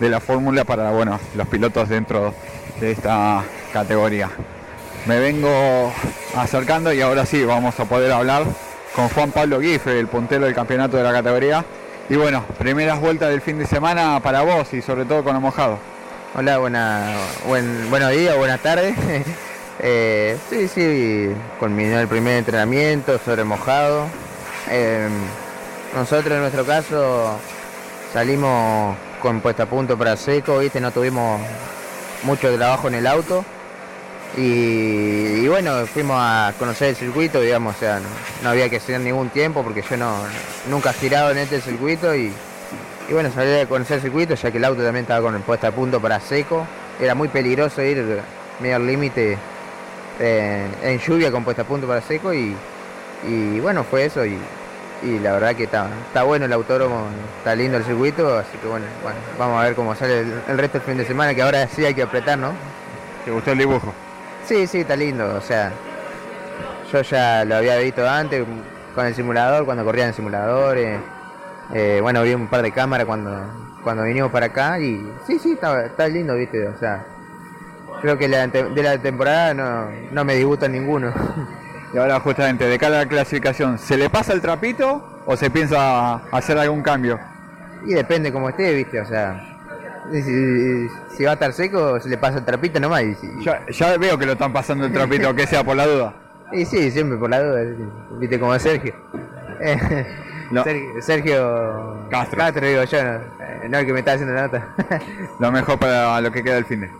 de 0.00 0.08
la 0.10 0.18
fórmula 0.18 0.64
para 0.64 0.90
bueno, 0.90 1.20
los 1.36 1.46
pilotos 1.46 1.88
dentro 1.88 2.34
de 2.80 2.90
esta 2.90 3.44
categoría. 3.72 4.30
Me 5.06 5.20
vengo 5.20 5.92
acercando 6.36 6.92
y 6.92 7.00
ahora 7.00 7.24
sí 7.24 7.44
vamos 7.44 7.78
a 7.78 7.84
poder 7.84 8.10
hablar 8.10 8.42
con 8.92 9.08
Juan 9.10 9.30
Pablo 9.30 9.60
Guifre, 9.60 10.00
el 10.00 10.08
puntero 10.08 10.46
del 10.46 10.54
campeonato 10.54 10.96
de 10.96 11.04
la 11.04 11.12
categoría. 11.12 11.64
Y 12.08 12.16
bueno, 12.16 12.44
primeras 12.58 13.00
vueltas 13.00 13.30
del 13.30 13.40
fin 13.40 13.56
de 13.56 13.66
semana 13.66 14.18
para 14.20 14.42
vos 14.42 14.74
y 14.74 14.82
sobre 14.82 15.04
todo 15.04 15.22
con 15.22 15.34
lo 15.34 15.40
mojado. 15.40 15.78
Hola, 16.34 16.58
buena, 16.58 17.14
buen, 17.46 17.88
buenos 17.88 18.10
días, 18.10 18.36
buenas 18.36 18.60
tardes. 18.60 18.96
Eh, 19.78 20.38
sí, 20.48 20.68
sí, 20.68 21.30
culminó 21.60 22.00
el 22.00 22.08
primer 22.08 22.38
entrenamiento 22.38 23.18
sobre 23.18 23.44
mojado. 23.44 24.06
Eh, 24.70 25.06
nosotros 25.94 26.32
en 26.32 26.40
nuestro 26.40 26.64
caso 26.64 27.38
salimos 28.10 28.96
con 29.20 29.42
puesta 29.42 29.64
a 29.64 29.66
punto 29.66 29.98
para 29.98 30.16
seco, 30.16 30.60
¿viste? 30.60 30.80
no 30.80 30.92
tuvimos 30.92 31.42
mucho 32.22 32.56
trabajo 32.56 32.88
en 32.88 32.94
el 32.94 33.06
auto. 33.06 33.44
Y, 34.36 35.48
bueno, 35.48 35.86
fuimos 35.86 36.16
a 36.18 36.52
conocer 36.58 36.88
el 36.88 36.96
circuito, 36.96 37.40
digamos, 37.40 37.76
o 37.76 37.78
sea, 37.78 38.00
no, 38.42 38.48
había 38.48 38.68
que 38.68 38.76
hacer 38.76 39.00
ningún 39.00 39.30
tiempo 39.30 39.62
porque 39.62 39.82
yo 39.82 39.96
no 39.96 40.18
nunca 40.68 40.90
he 40.90 40.94
girado 40.94 41.30
en 41.30 41.38
este 41.38 41.60
circuito 41.60 42.14
y, 42.14 42.32
y 43.08 43.12
bueno, 43.12 43.30
salí 43.32 43.60
a 43.60 43.66
conocer 43.66 43.96
el 43.96 44.02
circuito 44.02 44.34
ya 44.34 44.50
que 44.50 44.58
el 44.58 44.64
auto 44.64 44.82
también 44.82 45.04
estaba 45.04 45.22
con 45.22 45.40
puesta 45.42 45.68
a 45.68 45.72
punto 45.72 46.00
para 46.00 46.20
seco. 46.20 46.66
Era 47.00 47.14
muy 47.14 47.28
peligroso 47.28 47.82
ir 47.82 48.20
medio 48.60 48.78
límite 48.78 49.38
eh, 50.18 50.66
en 50.82 50.98
lluvia 50.98 51.30
con 51.30 51.44
puesta 51.44 51.62
a 51.62 51.66
punto 51.66 51.86
para 51.86 52.00
seco 52.02 52.34
y, 52.34 52.54
y 53.26 53.60
bueno, 53.60 53.84
fue 53.84 54.04
eso 54.04 54.24
y, 54.24 54.38
y 55.02 55.18
la 55.18 55.32
verdad 55.32 55.54
que 55.54 55.64
está, 55.64 55.88
está 56.06 56.22
bueno 56.24 56.46
el 56.46 56.52
autódromo, 56.52 57.06
está 57.38 57.54
lindo 57.54 57.76
el 57.78 57.84
circuito, 57.84 58.38
así 58.38 58.56
que 58.58 58.66
bueno, 58.66 58.86
bueno 59.02 59.18
vamos 59.38 59.60
a 59.60 59.64
ver 59.64 59.74
cómo 59.74 59.94
sale 59.94 60.20
el, 60.20 60.32
el 60.48 60.58
resto 60.58 60.78
del 60.78 60.86
fin 60.86 60.96
de 60.98 61.06
semana, 61.06 61.34
que 61.34 61.42
ahora 61.42 61.66
sí 61.68 61.84
hay 61.84 61.94
que 61.94 62.02
apretar, 62.02 62.38
¿no? 62.38 62.52
¿Te 63.24 63.30
gustó 63.30 63.52
el 63.52 63.58
dibujo? 63.58 63.92
Sí, 64.46 64.68
sí, 64.68 64.78
está 64.78 64.94
lindo, 64.94 65.34
o 65.34 65.40
sea, 65.40 65.72
yo 66.92 67.02
ya 67.02 67.44
lo 67.44 67.56
había 67.56 67.78
visto 67.78 68.08
antes 68.08 68.46
con 68.94 69.04
el 69.04 69.12
simulador, 69.12 69.64
cuando 69.64 69.84
corría 69.84 70.04
en 70.04 70.10
el 70.10 70.14
simulador, 70.14 70.78
eh, 70.78 71.00
eh, 71.74 71.98
bueno, 72.00 72.22
vi 72.22 72.32
un 72.32 72.46
par 72.46 72.62
de 72.62 72.70
cámaras 72.70 73.06
cuando, 73.06 73.36
cuando 73.82 74.04
vinimos 74.04 74.30
para 74.30 74.46
acá 74.46 74.78
y 74.78 75.04
sí, 75.26 75.40
sí, 75.40 75.54
está, 75.54 75.86
está 75.86 76.06
lindo, 76.06 76.36
viste, 76.36 76.64
o 76.68 76.78
sea, 76.78 77.04
creo 78.00 78.16
que 78.16 78.28
la, 78.28 78.46
de 78.46 78.82
la 78.84 78.98
temporada 78.98 79.52
no, 79.52 79.88
no 80.12 80.24
me 80.24 80.36
disgusta 80.36 80.68
ninguno. 80.68 81.12
Y 81.94 81.98
ahora 81.98 82.18
justamente, 82.18 82.66
de 82.66 82.78
cara 82.78 82.96
a 82.96 83.04
la 83.04 83.08
clasificación, 83.08 83.78
¿se 83.78 83.96
le 83.96 84.10
pasa 84.10 84.32
el 84.32 84.42
trapito 84.42 85.22
o 85.24 85.36
se 85.36 85.50
piensa 85.50 86.16
hacer 86.32 86.58
algún 86.58 86.82
cambio? 86.82 87.18
Y 87.86 87.94
depende 87.94 88.32
cómo 88.32 88.48
esté, 88.48 88.74
viste, 88.74 89.00
o 89.00 89.06
sea, 89.06 89.55
si, 90.12 90.88
si 91.16 91.24
va 91.24 91.30
a 91.30 91.34
estar 91.34 91.52
seco, 91.52 91.98
se 92.00 92.08
le 92.08 92.18
pasa 92.18 92.38
el 92.38 92.44
trapito 92.44 92.78
nomás. 92.80 93.02
Y 93.02 93.16
Ya, 93.44 93.64
ya 93.68 93.96
veo 93.98 94.18
que 94.18 94.26
lo 94.26 94.32
están 94.32 94.52
pasando 94.52 94.86
el 94.86 94.92
trapito, 94.92 95.34
que 95.34 95.46
sea 95.46 95.64
por 95.64 95.76
la 95.76 95.86
duda. 95.86 96.14
Y 96.52 96.64
sí, 96.64 96.90
siempre 96.90 97.18
por 97.18 97.30
la 97.30 97.42
duda, 97.42 97.60
viste 98.18 98.38
como 98.38 98.58
Sergio. 98.58 98.94
Eh, 99.60 100.06
No. 100.50 100.62
Sergio, 100.62 101.02
Sergio 101.02 102.08
Castro. 102.08 102.60
digo 102.60 102.84
yo, 102.84 103.02
no, 103.02 103.10
Eh, 103.40 103.68
no 103.68 103.78
el 103.78 103.86
que 103.86 103.92
me 103.92 103.98
está 103.98 104.12
haciendo 104.12 104.32
la 104.34 104.42
nota. 104.42 104.68
Lo 105.40 105.50
mejor 105.50 105.76
para 105.78 106.20
lo 106.20 106.30
que 106.30 106.44
queda 106.44 106.54
del 106.54 106.64
fin 106.66 106.82
de. 106.82 106.90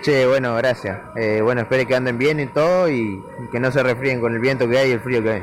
Che, 0.00 0.26
bueno, 0.26 0.54
gracias. 0.56 0.98
Eh, 1.16 1.40
bueno, 1.42 1.60
espero 1.62 1.86
que 1.86 1.94
anden 1.96 2.16
bien 2.16 2.40
y 2.40 2.46
todo 2.46 2.88
y 2.88 3.22
que 3.52 3.60
no 3.60 3.70
se 3.70 3.82
refríen 3.82 4.20
con 4.22 4.32
el 4.32 4.38
viento 4.40 4.66
que 4.68 4.78
hay 4.78 4.88
y 4.90 4.92
el 4.92 5.00
frío 5.00 5.22
que 5.22 5.30
hay. 5.32 5.42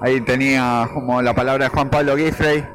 Ahí 0.00 0.20
tenía 0.22 0.88
como 0.94 1.20
la 1.20 1.34
palabra 1.34 1.64
de 1.64 1.70
Juan 1.70 1.90
Pablo 1.90 2.16
Giffrey 2.16 2.66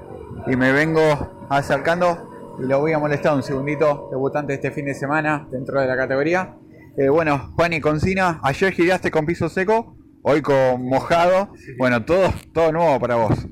y 0.46 0.56
me 0.56 0.72
vengo 0.74 1.32
acercando 1.50 2.29
y 2.62 2.66
lo 2.66 2.80
voy 2.80 2.92
a 2.94 3.00
molestar 3.00 3.36
un 3.36 3.44
segundito, 3.44 4.10
debutante 4.12 4.54
este 4.54 4.72
fin 4.72 4.86
de 4.86 4.94
semana 4.94 5.48
dentro 5.52 5.80
de 5.80 5.88
la 5.88 5.96
categoría. 5.96 6.56
Eh, 6.98 7.10
bueno, 7.10 7.54
Juan 7.56 7.74
y 7.74 7.80
Concina, 7.80 8.40
ayer 8.44 8.74
giraste 8.74 9.12
con 9.12 9.26
piso 9.26 9.50
seco, 9.50 9.96
hoy 10.24 10.42
con 10.42 10.86
mojado. 10.86 11.54
Bueno, 11.78 12.04
todo, 12.04 12.34
todo 12.54 12.72
nuevo 12.72 13.00
para 13.00 13.16
vos. 13.16 13.48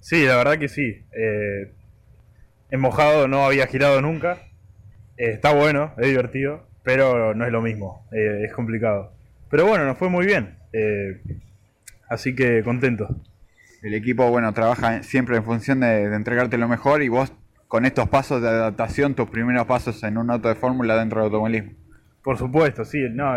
Sí, 0.00 0.24
la 0.24 0.36
verdad 0.36 0.58
que 0.58 0.68
sí. 0.68 1.04
Eh, 1.12 1.74
en 2.70 2.80
mojado 2.80 3.26
no 3.26 3.44
había 3.44 3.66
girado 3.66 4.00
nunca. 4.00 4.38
Eh, 5.16 5.30
está 5.30 5.52
bueno, 5.52 5.92
es 5.98 6.08
divertido, 6.08 6.68
pero 6.82 7.34
no 7.34 7.46
es 7.46 7.52
lo 7.52 7.62
mismo, 7.62 8.06
es 8.12 8.52
complicado. 8.52 9.12
Pero 9.50 9.66
bueno, 9.66 9.84
nos 9.84 9.98
fue 9.98 10.08
muy 10.08 10.26
bien. 10.26 10.58
así 12.08 12.34
que 12.34 12.62
contento. 12.62 13.08
El 13.82 13.94
equipo, 13.94 14.30
bueno, 14.30 14.52
trabaja 14.54 15.02
siempre 15.02 15.36
en 15.36 15.44
función 15.44 15.80
de, 15.80 16.08
de 16.08 16.16
entregarte 16.16 16.56
lo 16.56 16.68
mejor 16.68 17.02
y 17.02 17.08
vos 17.08 17.32
con 17.74 17.84
estos 17.86 18.08
pasos 18.08 18.40
de 18.40 18.46
adaptación, 18.46 19.16
tus 19.16 19.28
primeros 19.28 19.66
pasos 19.66 20.00
en 20.04 20.16
un 20.16 20.30
auto 20.30 20.48
de 20.48 20.54
fórmula 20.54 20.96
dentro 20.96 21.18
del 21.18 21.24
automovilismo. 21.24 21.72
Por 22.22 22.38
supuesto, 22.38 22.84
sí. 22.84 23.00
No, 23.10 23.36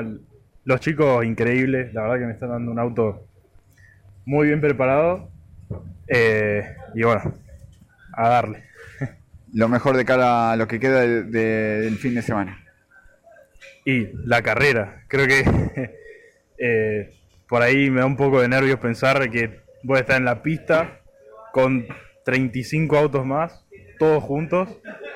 los 0.64 0.80
chicos 0.80 1.26
increíbles, 1.26 1.92
la 1.96 2.04
verdad 2.04 2.20
que 2.20 2.26
me 2.28 2.34
están 2.34 2.50
dando 2.50 2.72
un 2.72 2.78
auto 2.78 3.26
muy 4.26 4.46
bien 4.46 4.62
preparado. 4.62 5.32
Eh, 6.08 6.64
y 6.94 7.02
bueno, 7.02 7.34
a 8.14 8.30
darle. 8.30 8.64
Lo 9.54 9.70
mejor 9.70 9.98
de 9.98 10.06
cara 10.06 10.52
a 10.52 10.56
lo 10.56 10.68
que 10.68 10.80
queda 10.80 11.00
de- 11.02 11.24
de- 11.24 11.82
del 11.82 11.96
fin 11.98 12.14
de 12.14 12.22
semana. 12.22 12.64
Y 13.86 14.10
la 14.24 14.44
carrera, 14.44 15.02
creo 15.08 15.26
que 15.26 15.46
eh, 16.60 17.10
por 17.50 17.64
ahí 17.64 17.90
me 17.90 18.02
da 18.02 18.06
un 18.06 18.18
poco 18.18 18.40
de 18.40 18.50
nervios 18.50 18.80
pensar 18.80 19.32
que 19.32 19.62
voy 19.82 19.98
a 19.98 20.02
estar 20.02 20.18
en 20.18 20.26
la 20.26 20.44
pista 20.44 21.00
con 21.54 21.88
35 22.24 22.96
autos 23.00 23.26
más, 23.26 23.64
todos 23.98 24.24
juntos. 24.24 24.70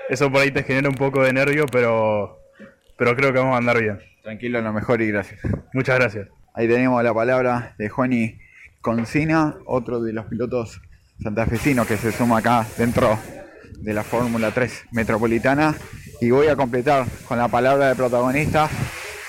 Eso 0.09 0.31
por 0.31 0.41
ahí 0.41 0.51
te 0.51 0.63
genera 0.63 0.89
un 0.89 0.95
poco 0.95 1.23
de 1.23 1.33
nervio, 1.33 1.65
pero, 1.71 2.39
pero 2.97 3.15
creo 3.15 3.31
que 3.31 3.39
vamos 3.39 3.55
a 3.55 3.57
andar 3.57 3.79
bien. 3.79 3.99
Tranquilo, 4.23 4.61
lo 4.61 4.73
mejor 4.73 5.01
y 5.01 5.07
gracias. 5.07 5.39
Muchas 5.73 5.97
gracias. 5.97 6.27
Ahí 6.53 6.67
tenemos 6.67 7.03
la 7.03 7.13
palabra 7.13 7.75
de 7.77 7.89
Juani 7.89 8.37
Concina, 8.81 9.55
otro 9.65 10.01
de 10.01 10.13
los 10.13 10.25
pilotos 10.25 10.81
santafesinos 11.21 11.87
que 11.87 11.97
se 11.97 12.11
suma 12.11 12.39
acá 12.39 12.65
dentro 12.77 13.17
de 13.79 13.93
la 13.93 14.03
Fórmula 14.03 14.51
3 14.51 14.87
Metropolitana. 14.91 15.75
Y 16.19 16.29
voy 16.31 16.47
a 16.47 16.55
completar 16.55 17.05
con 17.27 17.37
la 17.37 17.47
palabra 17.47 17.87
de 17.87 17.95
protagonista 17.95 18.69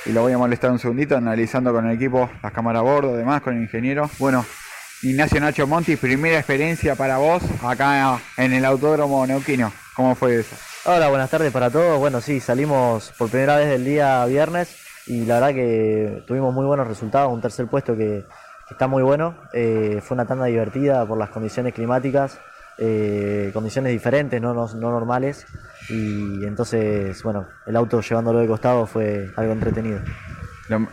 y 0.05 0.13
lo 0.13 0.23
voy 0.23 0.33
a 0.33 0.39
molestar 0.39 0.71
un 0.71 0.79
segundito 0.79 1.17
analizando 1.17 1.73
con 1.73 1.87
el 1.87 1.95
equipo, 1.95 2.29
las 2.43 2.53
cámaras 2.53 2.81
a 2.81 2.83
bordo, 2.83 3.17
demás, 3.17 3.41
con 3.41 3.57
el 3.57 3.63
ingeniero. 3.63 4.11
Bueno, 4.19 4.45
Ignacio 5.03 5.41
Nacho 5.41 5.67
Monti, 5.67 5.97
primera 5.97 6.39
experiencia 6.39 6.95
para 6.95 7.19
vos 7.19 7.43
acá 7.65 8.21
en 8.37 8.53
el 8.53 8.65
Autódromo 8.65 9.27
Neuquino. 9.27 9.73
¿Cómo 9.97 10.15
fue 10.15 10.41
eso? 10.41 10.55
Hola, 10.85 11.09
buenas 11.09 11.29
tardes 11.31 11.53
para 11.53 11.71
todos. 11.71 11.99
Bueno, 11.99 12.21
sí, 12.21 12.39
salimos 12.41 13.13
por 13.19 13.29
primera 13.29 13.57
vez 13.57 13.69
el 13.69 13.85
día 13.85 14.25
viernes 14.27 14.77
y 15.07 15.25
la 15.25 15.35
verdad 15.41 15.55
que 15.55 16.23
tuvimos 16.27 16.55
muy 16.55 16.65
buenos 16.67 16.87
resultados, 16.87 17.33
un 17.33 17.41
tercer 17.41 17.67
puesto 17.67 17.97
que, 17.97 18.25
que 18.69 18.75
está 18.75 18.87
muy 18.87 19.03
bueno. 19.03 19.37
Eh, 19.53 20.01
fue 20.03 20.15
una 20.15 20.25
tanda 20.27 20.45
divertida 20.47 21.05
por 21.05 21.19
las 21.19 21.31
condiciones 21.31 21.75
climáticas, 21.75 22.39
eh, 22.79 23.51
condiciones 23.53 23.91
diferentes, 23.93 24.41
no, 24.41 24.55
no, 24.55 24.69
no 24.69 24.91
normales. 24.93 25.47
Y 25.89 26.45
entonces, 26.45 27.21
bueno, 27.25 27.49
el 27.67 27.75
auto 27.75 28.01
llevándolo 28.01 28.39
de 28.39 28.47
costado 28.47 28.87
fue 28.87 29.31
algo 29.37 29.53
entretenido. 29.53 30.01
Lo- 30.69 30.87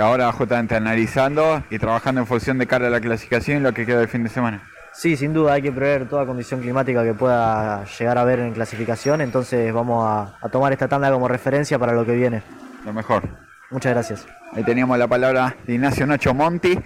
ahora 0.00 0.32
justamente 0.32 0.74
analizando 0.74 1.62
y 1.70 1.78
trabajando 1.78 2.20
en 2.20 2.26
función 2.26 2.58
de 2.58 2.66
cara 2.66 2.86
a 2.86 2.90
la 2.90 3.00
clasificación 3.00 3.58
y 3.58 3.60
lo 3.60 3.72
que 3.72 3.86
queda 3.86 3.98
del 3.98 4.08
fin 4.08 4.22
de 4.22 4.28
semana. 4.28 4.62
Sí, 4.92 5.16
sin 5.16 5.32
duda 5.32 5.54
hay 5.54 5.62
que 5.62 5.72
prever 5.72 6.08
toda 6.08 6.26
condición 6.26 6.60
climática 6.60 7.02
que 7.02 7.14
pueda 7.14 7.84
llegar 7.84 8.18
a 8.18 8.20
haber 8.20 8.40
en 8.40 8.52
clasificación, 8.52 9.20
entonces 9.22 9.72
vamos 9.72 10.06
a, 10.06 10.36
a 10.40 10.48
tomar 10.48 10.72
esta 10.72 10.86
tanda 10.88 11.10
como 11.10 11.28
referencia 11.28 11.78
para 11.78 11.92
lo 11.92 12.04
que 12.04 12.12
viene. 12.12 12.42
Lo 12.84 12.92
mejor. 12.92 13.22
Muchas 13.70 13.92
gracias. 13.92 14.26
Ahí 14.52 14.64
teníamos 14.64 14.98
la 14.98 15.08
palabra 15.08 15.56
de 15.66 15.74
Ignacio 15.74 16.06
Nacho 16.06 16.34
Monti. 16.34 16.78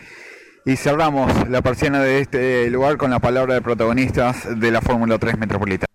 Y 0.64 0.74
cerramos 0.74 1.48
la 1.48 1.62
persiana 1.62 2.00
de 2.00 2.20
este 2.20 2.68
lugar 2.70 2.96
con 2.96 3.12
la 3.12 3.20
palabra 3.20 3.54
de 3.54 3.62
protagonistas 3.62 4.59
de 4.59 4.72
la 4.72 4.80
Fórmula 4.80 5.16
3 5.16 5.38
Metropolitana. 5.38 5.87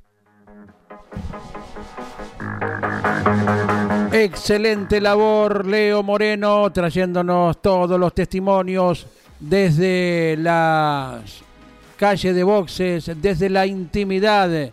Excelente 4.24 5.02
labor, 5.02 5.66
Leo 5.66 6.04
Moreno, 6.04 6.72
trayéndonos 6.72 7.60
todos 7.60 8.00
los 8.00 8.14
testimonios 8.14 9.08
desde 9.40 10.38
las 10.38 11.24
calles 11.98 12.36
de 12.36 12.44
boxes, 12.44 13.12
desde 13.20 13.50
la 13.50 13.66
intimidad 13.66 14.48
de 14.48 14.72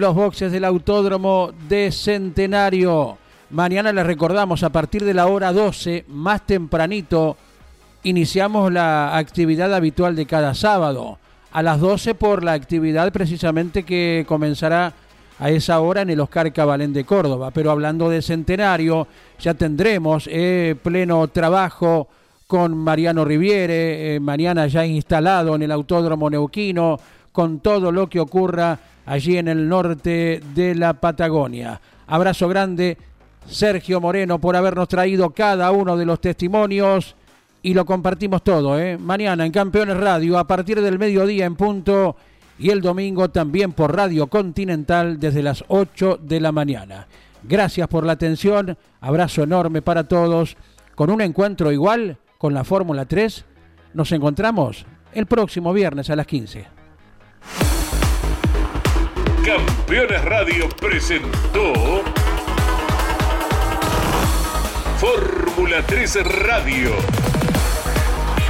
los 0.00 0.14
boxes 0.14 0.52
del 0.52 0.66
Autódromo 0.66 1.50
de 1.66 1.90
Centenario. 1.90 3.16
Mañana 3.48 3.90
les 3.90 4.04
recordamos, 4.04 4.62
a 4.62 4.68
partir 4.68 5.02
de 5.02 5.14
la 5.14 5.28
hora 5.28 5.54
12, 5.54 6.04
más 6.08 6.44
tempranito, 6.44 7.38
iniciamos 8.02 8.70
la 8.70 9.16
actividad 9.16 9.72
habitual 9.72 10.14
de 10.14 10.26
cada 10.26 10.52
sábado. 10.52 11.18
A 11.52 11.62
las 11.62 11.80
12 11.80 12.14
por 12.16 12.44
la 12.44 12.52
actividad 12.52 13.10
precisamente 13.14 13.84
que 13.84 14.26
comenzará 14.28 14.92
a 15.44 15.50
esa 15.50 15.78
hora 15.80 16.00
en 16.00 16.08
el 16.08 16.20
Oscar 16.20 16.50
Cabalén 16.54 16.94
de 16.94 17.04
Córdoba. 17.04 17.50
Pero 17.50 17.70
hablando 17.70 18.08
de 18.08 18.22
centenario, 18.22 19.06
ya 19.38 19.52
tendremos 19.52 20.26
eh, 20.32 20.74
pleno 20.82 21.28
trabajo 21.28 22.08
con 22.46 22.74
Mariano 22.74 23.26
Riviere, 23.26 24.14
eh, 24.14 24.20
mañana 24.20 24.66
ya 24.68 24.86
instalado 24.86 25.54
en 25.54 25.60
el 25.60 25.70
Autódromo 25.70 26.30
Neuquino, 26.30 26.98
con 27.30 27.60
todo 27.60 27.92
lo 27.92 28.08
que 28.08 28.20
ocurra 28.20 28.78
allí 29.04 29.36
en 29.36 29.48
el 29.48 29.68
norte 29.68 30.40
de 30.54 30.74
la 30.76 30.94
Patagonia. 30.94 31.78
Abrazo 32.06 32.48
grande, 32.48 32.96
Sergio 33.46 34.00
Moreno, 34.00 34.38
por 34.38 34.56
habernos 34.56 34.88
traído 34.88 35.28
cada 35.28 35.70
uno 35.72 35.98
de 35.98 36.06
los 36.06 36.22
testimonios 36.22 37.16
y 37.62 37.74
lo 37.74 37.84
compartimos 37.84 38.42
todo. 38.42 38.80
¿eh? 38.80 38.96
Mañana 38.96 39.44
en 39.44 39.52
Campeones 39.52 39.98
Radio, 39.98 40.38
a 40.38 40.46
partir 40.46 40.80
del 40.80 40.98
mediodía 40.98 41.44
en 41.44 41.54
punto, 41.54 42.16
y 42.58 42.70
el 42.70 42.80
domingo 42.80 43.30
también 43.30 43.72
por 43.72 43.96
Radio 43.96 44.26
Continental 44.28 45.18
desde 45.18 45.42
las 45.42 45.64
8 45.68 46.20
de 46.22 46.40
la 46.40 46.52
mañana. 46.52 47.06
Gracias 47.42 47.88
por 47.88 48.06
la 48.06 48.12
atención, 48.12 48.78
abrazo 49.00 49.42
enorme 49.42 49.82
para 49.82 50.04
todos. 50.04 50.56
Con 50.94 51.10
un 51.10 51.20
encuentro 51.20 51.72
igual 51.72 52.18
con 52.38 52.54
la 52.54 52.64
Fórmula 52.64 53.04
3, 53.04 53.44
nos 53.94 54.12
encontramos 54.12 54.86
el 55.12 55.26
próximo 55.26 55.72
viernes 55.72 56.10
a 56.10 56.16
las 56.16 56.26
15. 56.26 56.66
Campeones 59.44 60.24
Radio 60.24 60.68
presentó 60.80 62.02
Fórmula 64.98 65.82
3 65.86 66.24
Radio. 66.24 67.33